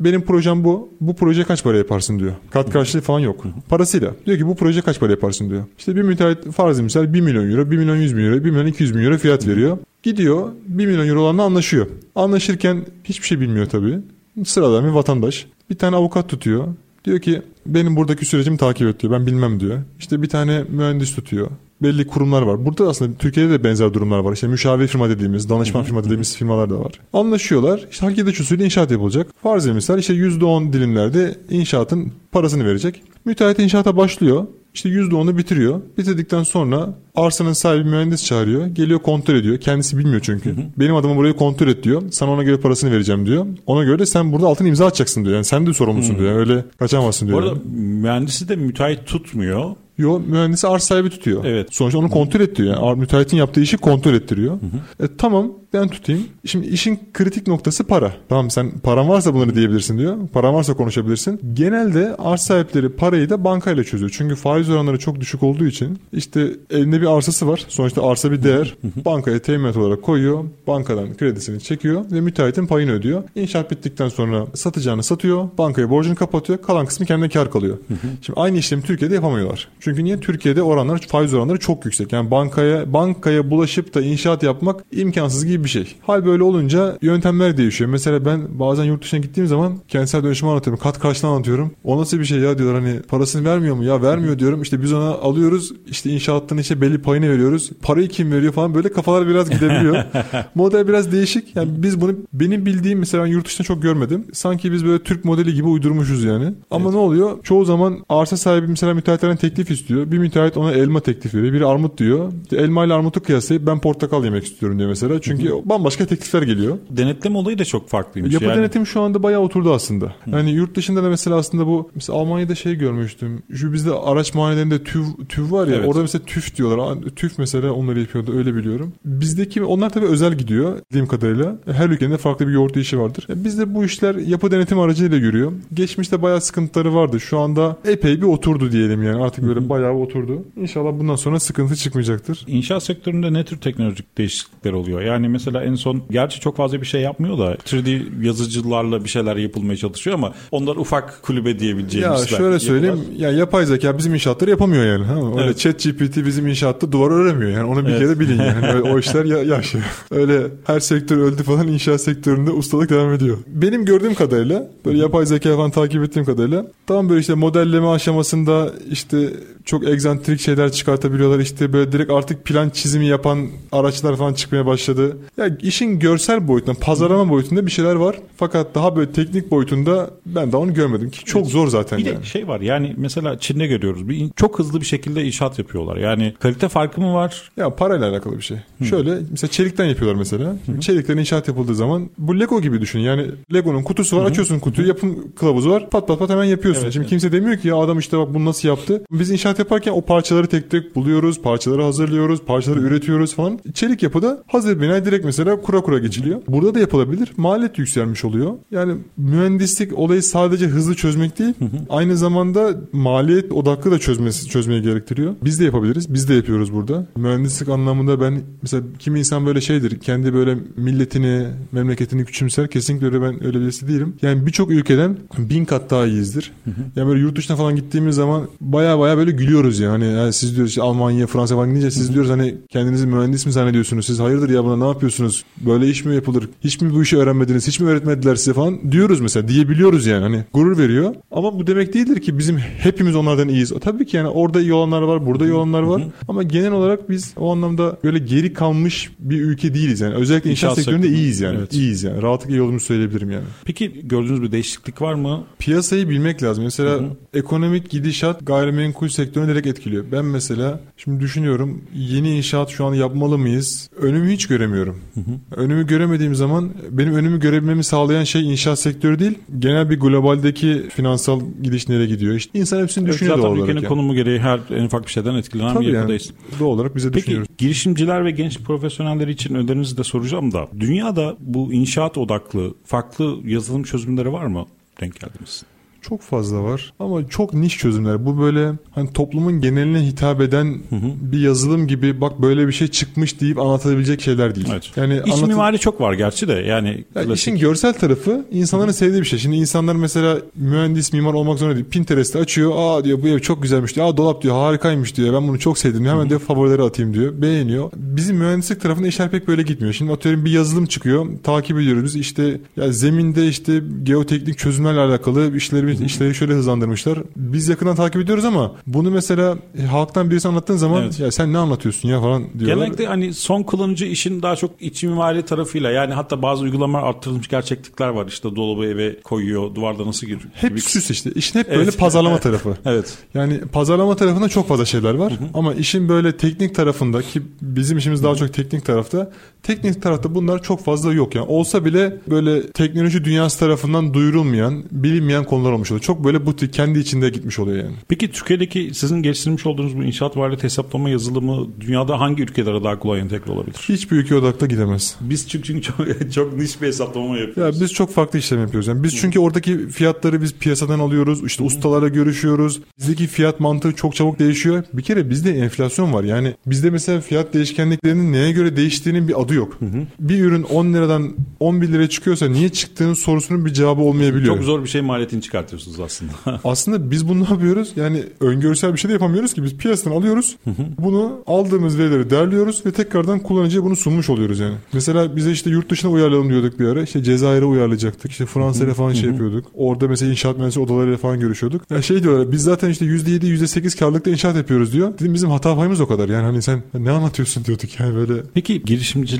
[0.01, 0.89] benim projem bu.
[1.01, 2.33] Bu proje kaç para yaparsın diyor.
[2.51, 3.45] Kat karşılığı falan yok.
[3.69, 4.15] Parasıyla.
[4.27, 5.65] Diyor ki bu proje kaç para yaparsın diyor.
[5.79, 8.67] İşte bir müteahhit farz misal 1 milyon euro, 1 milyon 100 bin euro, 1 milyon
[8.67, 9.79] 200 bin euro fiyat veriyor.
[10.03, 11.87] Gidiyor 1 milyon euro olanla anlaşıyor.
[12.15, 13.99] Anlaşırken hiçbir şey bilmiyor tabii.
[14.45, 15.47] Sıradan bir vatandaş.
[15.71, 16.65] Bir tane avukat tutuyor.
[17.05, 19.13] Diyor ki benim buradaki sürecimi takip et diyor.
[19.13, 19.79] Ben bilmem diyor.
[19.99, 21.51] İşte bir tane mühendis tutuyor.
[21.83, 22.64] Belli kurumlar var.
[22.66, 24.33] Burada aslında Türkiye'de de benzer durumlar var.
[24.33, 26.93] İşte müşavir firma dediğimiz, danışman firma dediğimiz firmalar da var.
[27.12, 27.87] Anlaşıyorlar.
[27.90, 29.27] İşte hareket usulü inşaat yapılacak.
[29.43, 33.03] Farz misal işte %10 dilimlerde inşaatın parasını verecek.
[33.25, 34.47] Müteahhit inşaata başlıyor.
[34.75, 35.81] İşte %10'u bitiriyor.
[35.99, 38.66] Bitirdikten sonra arsanın sahibi mühendis çağırıyor.
[38.66, 39.59] Geliyor kontrol ediyor.
[39.59, 40.51] Kendisi bilmiyor çünkü.
[40.51, 40.64] Hı hı.
[40.77, 42.03] Benim adamı burayı kontrol et diyor.
[42.11, 43.47] Sana ona göre parasını vereceğim diyor.
[43.66, 45.35] Ona göre de sen burada altın imza atacaksın diyor.
[45.35, 46.19] Yani sen de sorumlusun hı.
[46.19, 46.31] diyor.
[46.31, 47.38] Yani öyle kaçamazsın diyor.
[47.38, 47.81] Bu arada yani.
[47.81, 49.71] mühendisi de müteahhit tutmuyor.
[50.01, 51.45] Yo mühendisi arsa sahibi tutuyor.
[51.45, 51.69] Evet.
[51.71, 52.77] Sonuçta onu kontrol ettiriyor.
[52.83, 54.53] Yani müteahhitin yaptığı işi kontrol ettiriyor.
[54.53, 55.05] Hı hı.
[55.05, 56.27] E, tamam ben tutayım.
[56.47, 58.13] Şimdi işin kritik noktası para.
[58.29, 60.17] Tamam sen paran varsa bunları diyebilirsin diyor.
[60.33, 61.41] Paran varsa konuşabilirsin.
[61.55, 64.11] Genelde arsa sahipleri parayı da bankayla çözüyor.
[64.15, 67.65] Çünkü faiz oranları çok düşük olduğu için işte elinde bir arsası var.
[67.69, 68.75] Sonuçta arsa bir değer.
[69.05, 70.45] Bankaya teminat olarak koyuyor.
[70.67, 73.23] Bankadan kredisini çekiyor ve müteahhitin payını ödüyor.
[73.35, 75.49] İnşaat bittikten sonra satacağını satıyor.
[75.59, 76.63] Bankaya borcunu kapatıyor.
[76.63, 77.79] Kalan kısmı kendine kar kalıyor.
[78.23, 79.69] Şimdi aynı işlemi Türkiye'de yapamıyorlar.
[79.81, 80.20] Çünkü niye?
[80.20, 82.12] Türkiye'de oranlar faiz oranları çok yüksek.
[82.12, 85.94] Yani bankaya bankaya bulaşıp da inşaat yapmak imkansız gibi bir şey.
[86.03, 87.90] Hal böyle olunca yöntemler değişiyor.
[87.90, 90.83] Mesela ben bazen yurt dışına gittiğim zaman kentsel dönüşümü anlatıyorum.
[90.83, 91.72] Kat karşılığını anlatıyorum.
[91.85, 93.85] O nasıl bir şey ya diyorlar hani parasını vermiyor mu?
[93.85, 94.62] Ya vermiyor diyorum.
[94.62, 95.72] İşte biz ona alıyoruz.
[95.87, 97.70] İşte inşaattan işte belli payını veriyoruz.
[97.83, 100.05] Parayı kim veriyor falan böyle kafalar biraz gidebiliyor.
[100.55, 101.57] Model biraz değişik.
[101.57, 104.26] Yani biz bunu benim bildiğim mesela ben yurt dışında çok görmedim.
[104.33, 106.55] Sanki biz böyle Türk modeli gibi uydurmuşuz yani.
[106.70, 106.94] Ama evet.
[106.94, 107.42] ne oluyor?
[107.42, 109.80] Çoğu zaman arsa sahibi mesela müteahhitlerden teklif istiyor.
[109.88, 111.53] Bir müteahhit ona elma teklif veriyor.
[111.53, 112.33] Biri armut diyor.
[112.53, 115.21] Elma ile armutu kıyaslayıp ben portakal yemek istiyorum diyor mesela.
[115.21, 116.79] Çünkü bambaşka teklifler geliyor.
[116.90, 118.33] Denetleme olayı da çok farklıymış.
[118.33, 118.59] Yapı yani.
[118.59, 120.07] denetimi şu anda bayağı oturdu aslında.
[120.07, 120.31] Hı.
[120.31, 123.43] Yani yurt dışında da mesela aslında bu mesela Almanya'da şey görmüştüm.
[123.55, 125.88] Şu bizde araç muayenelerinde TÜV, TÜV var ya evet.
[125.88, 126.99] orada mesela TÜV diyorlar.
[127.16, 128.93] TÜV mesela onları yapıyordu öyle biliyorum.
[129.05, 131.57] Bizdeki onlar tabii özel gidiyor bildiğim kadarıyla.
[131.73, 133.27] Her ülkenin farklı bir yoğurt işi vardır.
[133.29, 135.53] Yani bizde bu işler yapı denetim aracıyla görüyor.
[135.75, 137.21] Geçmişte bayağı sıkıntıları vardı.
[137.21, 139.23] Şu anda epey bir oturdu diyelim yani.
[139.23, 140.44] Artık böyle bayağı oturdu.
[140.57, 142.44] İnşallah bundan sonra sıkıntı çıkmayacaktır.
[142.46, 145.01] İnşaat sektöründe ne tür teknolojik değişiklikler oluyor?
[145.01, 149.37] Yani mesela en son gerçi çok fazla bir şey yapmıyor da 3D yazıcılarla bir şeyler
[149.37, 152.20] yapılmaya çalışıyor ama onlar ufak kulübe diyebileceğimiz.
[152.20, 153.18] Ya şöyle söyleyeyim yapılar.
[153.18, 155.05] ya yapay zeka bizim inşaatları yapamıyor yani.
[155.05, 155.14] Ha?
[155.33, 155.59] Öyle evet.
[155.59, 158.01] chat GPT bizim inşaatta duvar öremiyor yani onu bir evet.
[158.01, 158.66] kere bilin yani.
[158.66, 159.75] Öyle, o işler ya, yaş.
[160.11, 163.38] Öyle her sektör öldü falan inşaat sektöründe ustalık devam ediyor.
[163.46, 168.73] Benim gördüğüm kadarıyla böyle yapay zeka falan takip ettiğim kadarıyla tam böyle işte modelleme aşamasında
[168.90, 169.31] işte
[169.64, 171.38] çok egzantrik şeyler çıkartabiliyorlar.
[171.38, 175.16] İşte böyle direkt artık plan çizimi yapan araçlar falan çıkmaya başladı.
[175.37, 178.16] Ya işin görsel boyutunda, pazarlama boyutunda bir şeyler var.
[178.37, 182.18] Fakat daha böyle teknik boyutunda ben daha onu görmedim ki çok zor zaten bir yani.
[182.18, 184.09] de şey var yani mesela Çin'de görüyoruz.
[184.09, 185.96] Bir, çok hızlı bir şekilde inşaat yapıyorlar.
[185.96, 187.51] Yani kalite farkı mı var?
[187.57, 188.57] Ya parayla alakalı bir şey.
[188.79, 188.85] Hı.
[188.85, 190.57] Şöyle mesela çelikten yapıyorlar mesela.
[190.66, 190.81] Hı.
[190.81, 192.99] Çelikten inşaat yapıldığı zaman bu Lego gibi düşün.
[192.99, 194.29] Yani Lego'nun kutusu var, Hı.
[194.29, 195.90] açıyorsun kutuyu, yapım kılavuzu var.
[195.90, 196.83] Pat pat pat hemen yapıyorsun.
[196.83, 197.11] Evet, Şimdi evet.
[197.11, 199.05] kimse demiyor ki ya adam işte bak bunu nasıl yaptı.
[199.11, 203.59] Biz inşaat yaparken o parçaları tek tek buluyoruz, parçaları hazırlıyoruz, parçaları üretiyoruz falan.
[203.75, 206.43] Çelik yapıda hazır bina direkt mesela kura kura geçiliyor.
[206.49, 207.33] Burada da yapılabilir.
[207.37, 208.53] Maliyet yükselmiş oluyor.
[208.71, 211.79] Yani mühendislik olayı sadece hızlı çözmek değil, hı hı.
[211.91, 215.35] aynı zamanda maliyet odaklı da çözmesi çözmeyi gerektiriyor.
[215.45, 216.15] Biz de yapabiliriz.
[216.15, 217.07] Biz de yapıyoruz burada.
[217.17, 220.01] Mühendislik anlamında ben mesela kimi insan böyle şeydir.
[220.01, 222.69] Kendi böyle milletini, memleketini küçümser.
[222.69, 224.15] Kesinlikle öyle ben öyle birisi değilim.
[224.23, 226.53] Yani birçok ülkeden bin kat daha iyiyizdir.
[226.65, 226.75] Hı hı.
[226.97, 230.05] Yani böyle yurt dışına falan gittiğimiz zaman baya baya böyle gülüyoruz yani.
[230.05, 234.07] yani siz diyoruz işte Almanya, Fransa falan gidince siz diyoruz hani kendinizi mühendis mi zannediyorsunuz?
[234.07, 235.44] Siz hayırdır ya buna ne yapıyorsunuz?
[235.66, 236.48] Böyle iş mi yapılır?
[236.64, 237.68] Hiç mi bu işi öğrenmediniz?
[237.68, 239.48] Hiç mi öğretmediler size falan diyoruz mesela.
[239.48, 240.22] Diyebiliyoruz yani.
[240.22, 241.14] Hani gurur veriyor.
[241.31, 243.72] Ama bu demek değildir ki bizim hepimiz onlardan iyiyiz.
[243.81, 246.03] Tabii ki yani orada iyi olanlar var, burada iyi olanlar var.
[246.29, 250.14] Ama genel olarak biz o anlamda böyle geri kalmış bir ülke değiliz yani.
[250.14, 251.59] Özellikle inşaat, inşaat sektöründe iyiyiz yani.
[251.59, 251.72] Evet.
[251.72, 252.22] İyiyiz yani.
[252.22, 253.44] Rahatlıkla iyi olduğumuzu söyleyebilirim yani.
[253.64, 255.44] Peki gördüğünüz bir değişiklik var mı?
[255.59, 256.64] Piyasayı bilmek lazım.
[256.64, 257.11] Mesela Hı-hı.
[257.35, 260.05] ekonomik gidişat gayrimenkul sektörünü direkt etkiliyor.
[260.12, 263.90] Ben mesela şimdi düşünüyorum yeni inşaat şu an yapmalı mıyız?
[263.97, 265.01] Önümü hiç göremiyorum.
[265.14, 265.61] Hı-hı.
[265.62, 269.38] Önümü göremediğim zaman benim önümü görebilmemi sağlayan şey inşaat sektörü değil.
[269.59, 272.35] Genel bir globaldeki finansal gidiş nereye gidiyor?
[272.35, 273.59] İşte insan hepsini evet, düşünüyor doğal olarak.
[273.59, 273.88] Zaten ülkenin yani.
[273.88, 276.33] konumu gereği her en ufak bir şeyden etkilenen Tabii bir yapıdayız.
[276.51, 277.49] Yani, doğal olarak bize Peki, düşünüyoruz.
[277.59, 283.83] girişimciler ve genç profesyoneller için önerinizi de soracağım da dünyada bu inşaat odaklı farklı yazılım
[283.83, 284.66] çözümleri var mı?
[285.01, 285.62] denk geldiniz?
[286.03, 288.27] Çok fazla var ama çok niş çözümler.
[288.27, 291.11] Bu böyle hani toplumun geneline hitap eden hı hı.
[291.21, 294.67] bir yazılım gibi bak böyle bir şey çıkmış deyip anlatabilecek şeyler değil.
[294.73, 294.91] Evet.
[294.97, 297.05] Yani İç anlat- mimari çok var gerçi de yani.
[297.15, 297.37] Ya klasik...
[297.37, 298.97] işin görsel tarafı insanların hı hı.
[298.97, 299.39] sevdiği bir şey.
[299.39, 301.87] Şimdi insanlar mesela mühendis mimar olmak zorunda değil.
[301.91, 302.73] Pinterest'te açıyor.
[302.77, 304.07] Aa diyor bu ev çok güzelmiş diyor.
[304.07, 305.35] Aa dolap diyor harikaymış diyor.
[305.35, 306.05] Ben bunu çok sevdim.
[306.05, 306.29] Hemen hı hı.
[306.29, 307.43] diyor favorileri atayım diyor.
[307.43, 307.91] Beğeniyor.
[307.97, 309.95] Bizim mühendislik tarafında işler pek böyle gitmiyor.
[309.95, 311.27] Şimdi atıyorum bir yazılım çıkıyor.
[311.43, 312.17] Takip ediyoruz.
[312.17, 317.18] İşte ya zeminde işte geoteknik çözümlerle alakalı işleri bir işleri şöyle hızlandırmışlar.
[317.37, 321.20] Biz yakından takip ediyoruz ama bunu mesela e, halktan birisi anlattığın zaman evet.
[321.20, 322.74] ya sen ne anlatıyorsun ya falan diyorlar.
[322.76, 327.48] Genellikle hani son kullanıcı işin daha çok iç mimari tarafıyla yani hatta bazı uygulamalar arttırılmış
[327.48, 328.26] gerçeklikler var.
[328.26, 330.42] İşte dolabı eve koyuyor, duvarda nasıl giriyor.
[330.52, 330.81] Hep gibi.
[330.81, 331.31] süs işte.
[331.35, 331.98] İşin hep böyle evet.
[331.98, 332.77] pazarlama tarafı.
[332.85, 333.19] evet.
[333.35, 335.33] Yani pazarlama tarafında çok fazla şeyler var.
[335.33, 335.48] Hı hı.
[335.54, 339.31] Ama işin böyle teknik tarafında ki bizim işimiz daha çok teknik tarafta.
[339.63, 341.46] Teknik tarafta bunlar çok fazla yok yani.
[341.46, 346.02] Olsa bile böyle teknoloji dünyası tarafından duyurulmayan, bilinmeyen konular olmuş oluyor.
[346.02, 347.96] Çok böyle butik kendi içinde gitmiş oluyor yani.
[348.08, 353.21] Peki Türkiye'deki sizin geliştirmiş olduğunuz bu inşaat varlık hesaplama yazılımı dünyada hangi ülkelere daha kolay
[353.21, 353.77] entegre olabilir?
[353.88, 355.17] Hiçbir ülke odakta gidemez.
[355.21, 355.96] Biz çünkü çok,
[356.35, 357.77] çok niş bir hesaplama yapıyoruz.
[357.77, 358.87] Ya biz çok farklı işlem yapıyoruz.
[358.88, 361.44] Yani biz çünkü oradaki fiyatları biz piyasadan alıyoruz.
[361.44, 362.81] İşte ustalara görüşüyoruz.
[362.98, 364.85] Bizdeki fiyat mantığı çok çabuk değişiyor.
[364.92, 366.25] Bir kere bizde enflasyon var.
[366.25, 369.77] Yani bizde mesela fiyat değişkenliklerinin neye göre değiştiğinin bir adı yok.
[369.79, 370.07] Hı hı.
[370.21, 374.55] Bir ürün 10 liradan 11 liraya çıkıyorsa niye çıktığının sorusunun bir cevabı olmayabiliyor.
[374.57, 376.33] Çok zor bir şey maliyetini çıkartıyorsunuz aslında
[376.65, 377.11] aslında.
[377.11, 377.92] biz bunu ne yapıyoruz?
[377.96, 379.63] Yani öngörüsel bir şey de yapamıyoruz ki.
[379.63, 380.57] Biz piyasadan alıyoruz.
[380.98, 384.75] bunu aldığımız verileri derliyoruz ve tekrardan kullanıcıya bunu sunmuş oluyoruz yani.
[384.92, 387.03] Mesela bize işte yurt dışına uyarlayalım diyorduk bir ara.
[387.03, 388.31] İşte Cezayir'e uyarlayacaktık.
[388.31, 389.67] İşte Fransa'yla falan şey yapıyorduk.
[389.75, 391.83] Orada mesela inşaat mühendisi odalarıyla falan görüşüyorduk.
[391.90, 395.13] Ya şey diyorlar biz zaten işte %7 %8 karlılıkta inşaat yapıyoruz diyor.
[395.19, 396.29] Dedim bizim hata payımız o kadar.
[396.29, 398.42] Yani hani sen ne anlatıyorsun diyorduk yani böyle.
[398.55, 398.83] Peki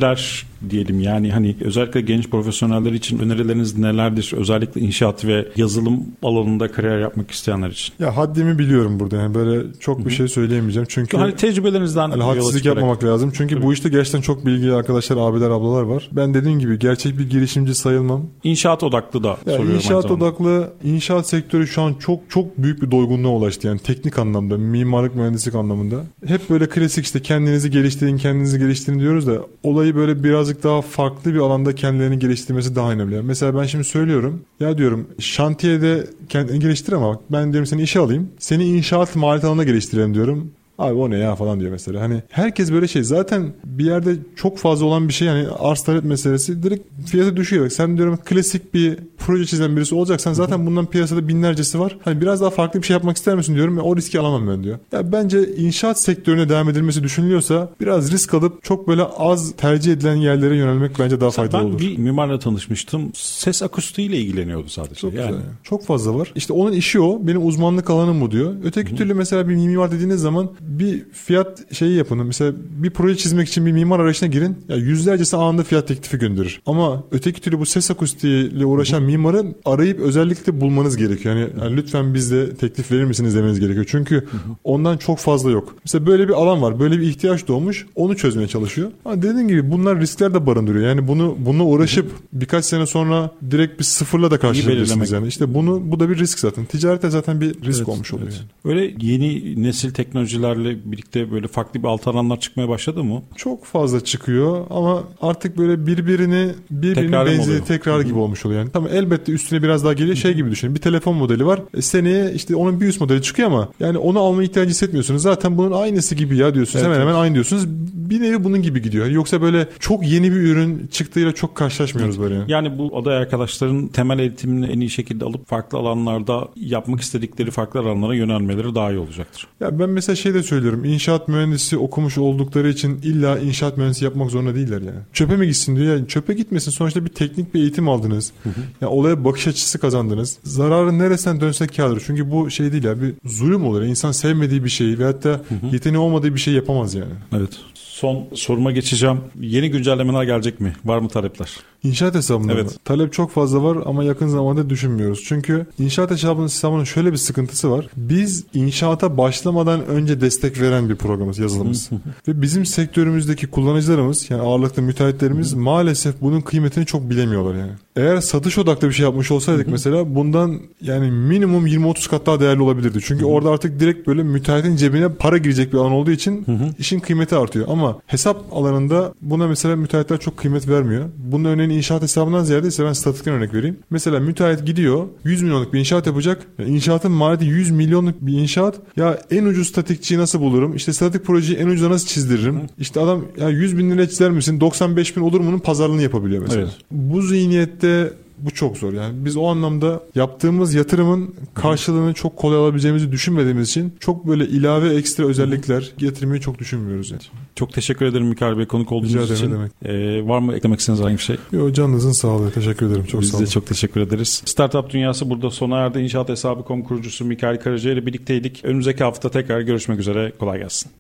[0.01, 4.33] girişimciler diyelim yani hani özellikle genç profesyoneller için önerileriniz nelerdir?
[4.37, 7.95] Özellikle inşaat ve yazılım alanında kariyer yapmak isteyenler için.
[7.99, 10.07] Ya haddimi biliyorum burada yani böyle çok Hı-hı.
[10.07, 10.87] bir şey söyleyemeyeceğim.
[10.91, 13.33] Çünkü hani tecrübelerinizden hani hadsizlik yapmamak lazım.
[13.35, 13.67] Çünkü Tabii.
[13.67, 16.09] bu işte gerçekten çok bilgili arkadaşlar, abiler, ablalar var.
[16.13, 18.27] Ben dediğim gibi gerçek bir girişimci sayılmam.
[18.45, 19.75] İnşaat odaklı da ya soruyorum.
[19.75, 23.67] İnşaat odaklı, inşaat sektörü şu an çok çok büyük bir doygunluğa ulaştı.
[23.67, 26.05] Yani teknik anlamda, mimarlık, mühendislik anlamında.
[26.27, 31.34] Hep böyle klasik işte kendinizi geliştirin, kendinizi geliştirin diyoruz da olayı böyle birazcık daha farklı
[31.34, 33.22] bir alanda kendilerini geliştirmesi daha önemli.
[33.22, 34.41] Mesela ben şimdi söylüyorum.
[34.61, 38.28] Ya diyorum şantiyede kendini geliştir ama ben diyorum seni işe alayım.
[38.38, 40.51] Seni inşaat maliyet alanına geliştirelim diyorum.
[40.81, 42.01] Abi o ne ya falan diyor mesela.
[42.01, 46.05] Hani herkes böyle şey zaten bir yerde çok fazla olan bir şey yani arz talep
[46.05, 47.70] meselesi direkt fiyatı düşüyor.
[47.70, 51.99] Sen diyorum klasik bir proje çizen birisi olacaksan zaten bundan piyasada binlercesi var.
[52.05, 53.76] Hani biraz daha farklı bir şey yapmak ister misin diyorum.
[53.76, 54.78] Ya, o riski alamam ben diyor.
[54.93, 60.16] Ya bence inşaat sektörüne devam edilmesi düşünülüyorsa biraz risk alıp çok böyle az tercih edilen
[60.16, 61.72] yerlere yönelmek bence daha faydalı olur.
[61.72, 63.11] Ben bir mimarla tanışmıştım.
[63.14, 64.95] Ses akustiğiyle ilgileniyordu sadece.
[64.95, 65.26] Çok yani.
[65.26, 65.43] Güzel.
[65.62, 66.33] Çok fazla var.
[66.35, 67.26] İşte onun işi o.
[67.26, 68.55] Benim uzmanlık alanım bu diyor.
[68.64, 68.99] Öteki Hı-hı.
[68.99, 72.27] türlü mesela bir mimar dediğiniz zaman bir fiyat şeyi yapın.
[72.27, 74.57] Mesela bir proje çizmek için bir mimar arayışına girin.
[74.68, 76.62] Ya yüzlercesi anında fiyat teklifi gönderir.
[76.66, 81.37] Ama öteki türlü bu ses akustiğiyle uğraşan mimarın arayıp özellikle bulmanız gerekiyor.
[81.37, 83.87] Yani, yani lütfen bizde teklif verir misiniz demeniz gerekiyor.
[83.89, 84.27] Çünkü
[84.64, 85.77] ondan çok fazla yok.
[85.85, 86.81] Mesela böyle bir alan var.
[86.81, 87.87] Böyle bir ihtiyaç doğmuş.
[87.95, 88.91] Onu çözmeye çalışıyor.
[89.05, 90.89] Ama dediğim gibi bunlar riskler de barındırıyor.
[90.89, 95.29] Yani bunu bununla uğraşıp birkaç sene sonra direkt bir sıfırla da karşılaşabilirsiniz yani.
[95.29, 96.64] İşte bunu bu da bir risk zaten.
[96.64, 98.29] Ticarette zaten bir risk evet, olmuş oluyor.
[98.29, 98.41] Evet.
[98.64, 98.79] Yani.
[98.79, 103.23] Öyle yeni nesil teknolojilerle birlikte böyle farklı bir alt alanlar çıkmaya başladı mı?
[103.37, 108.61] Çok fazla çıkıyor ama artık böyle birbirini birbirine benzeri tekrar gibi olmuş oluyor.
[108.61, 110.75] Yani tamam elbette üstüne biraz daha geliyor şey gibi düşünün.
[110.75, 111.61] Bir telefon modeli var.
[111.75, 115.23] E, seneye işte onun bir üst modeli çıkıyor ama yani onu alma ihtiyacı hissetmiyorsunuz.
[115.23, 116.85] Zaten bunun aynısı gibi ya diyorsunuz.
[116.85, 117.69] Evet, hemen hemen aynı diyorsunuz.
[117.95, 119.07] Bir nevi bunun gibi gidiyor.
[119.07, 122.35] Yoksa böyle çok yeni bir ürün çıktığıyla çok karşılaşmıyoruz böyle.
[122.35, 122.53] Yani.
[122.53, 127.81] yani bu aday arkadaşların temel eğitimini en iyi şekilde alıp farklı alanlarda yapmak istedikleri farklı
[127.81, 129.47] alanlara yönelmeleri daha iyi olacaktır.
[129.61, 134.31] Ya ben mesela şey de söylüyorum inşaat mühendisi okumuş oldukları için illa inşaat mühendisi yapmak
[134.31, 134.99] zorunda değiller yani.
[135.13, 135.97] Çöpe mi gitsin diyor.
[135.97, 136.71] Yani çöpe gitmesin.
[136.71, 138.33] Sonuçta bir teknik bir eğitim aldınız.
[138.43, 138.61] Hı hı.
[138.81, 140.39] Yani olaya bakış açısı kazandınız.
[140.45, 142.03] Zararın neresinden dönsek kârdır.
[142.07, 143.83] Çünkü bu şey değil ya bir zulüm olur.
[143.83, 145.41] İnsan sevmediği bir şeyi veyahut da
[145.73, 147.13] yeteneği olmadığı bir şey yapamaz yani.
[147.37, 147.51] Evet.
[147.75, 149.21] Son soruma geçeceğim.
[149.41, 150.73] Yeni güncellemeler gelecek mi?
[150.85, 151.51] Var mı talepler?
[151.85, 152.64] İnşaat hesabında evet.
[152.64, 152.70] mı?
[152.85, 155.24] Talep çok fazla var ama yakın zamanda düşünmüyoruz.
[155.24, 157.87] Çünkü inşaat hesabının hesabının şöyle bir sıkıntısı var.
[157.97, 161.91] Biz inşaata başlamadan önce destek veren bir programımız, yazılımımız.
[162.28, 167.72] Ve bizim sektörümüzdeki kullanıcılarımız yani ağırlıklı müteahhitlerimiz maalesef bunun kıymetini çok bilemiyorlar yani.
[167.97, 172.62] Eğer satış odaklı bir şey yapmış olsaydık mesela bundan yani minimum 20-30 kat daha değerli
[172.62, 172.99] olabilirdi.
[173.05, 176.47] Çünkü orada artık direkt böyle müteahhitin cebine para girecek bir alan olduğu için
[176.78, 177.66] işin kıymeti artıyor.
[177.68, 181.05] Ama hesap alanında buna mesela müteahhitler çok kıymet vermiyor.
[181.16, 183.77] Bunun örneğini örneğin inşaat hesabından ziyade ise ben statikten örnek vereyim.
[183.91, 186.47] Mesela müteahhit gidiyor 100 milyonluk bir inşaat yapacak.
[186.59, 188.77] Yani inşaatın maliyeti 100 milyonluk bir inşaat.
[188.97, 190.77] Ya en ucuz statikçiyi nasıl bulurum?
[190.77, 192.61] İşte statik projeyi en ucuza nasıl çizdiririm?
[192.79, 194.61] İşte adam ya 100 bin liraya çizer misin?
[194.61, 196.62] 95 bin olur mu'nun pazarlığını yapabiliyor mesela.
[196.62, 196.73] Evet.
[196.91, 198.12] Bu zihniyette
[198.45, 199.24] bu çok zor yani.
[199.24, 205.26] Biz o anlamda yaptığımız yatırımın karşılığını çok kolay alabileceğimizi düşünmediğimiz için çok böyle ilave ekstra
[205.26, 207.22] özellikler getirmeyi çok düşünmüyoruz yani.
[207.55, 209.53] Çok teşekkür ederim Mikail Bey konuk olduğunuz Rica için.
[209.53, 209.72] demek.
[209.84, 211.36] Ee, var mı eklemek istediğiniz herhangi bir şey?
[211.53, 212.51] Yo, canınızın sağlığı.
[212.51, 213.05] Teşekkür ederim.
[213.05, 213.51] Çok Biz sağ de olun.
[213.51, 214.43] çok teşekkür ederiz.
[214.45, 215.99] Startup Dünyası burada sona erdi.
[215.99, 218.64] İnşaat Hesabı.com kurucusu Mikail Karaca ile birlikteydik.
[218.64, 220.32] Önümüzdeki hafta tekrar görüşmek üzere.
[220.38, 220.91] Kolay gelsin.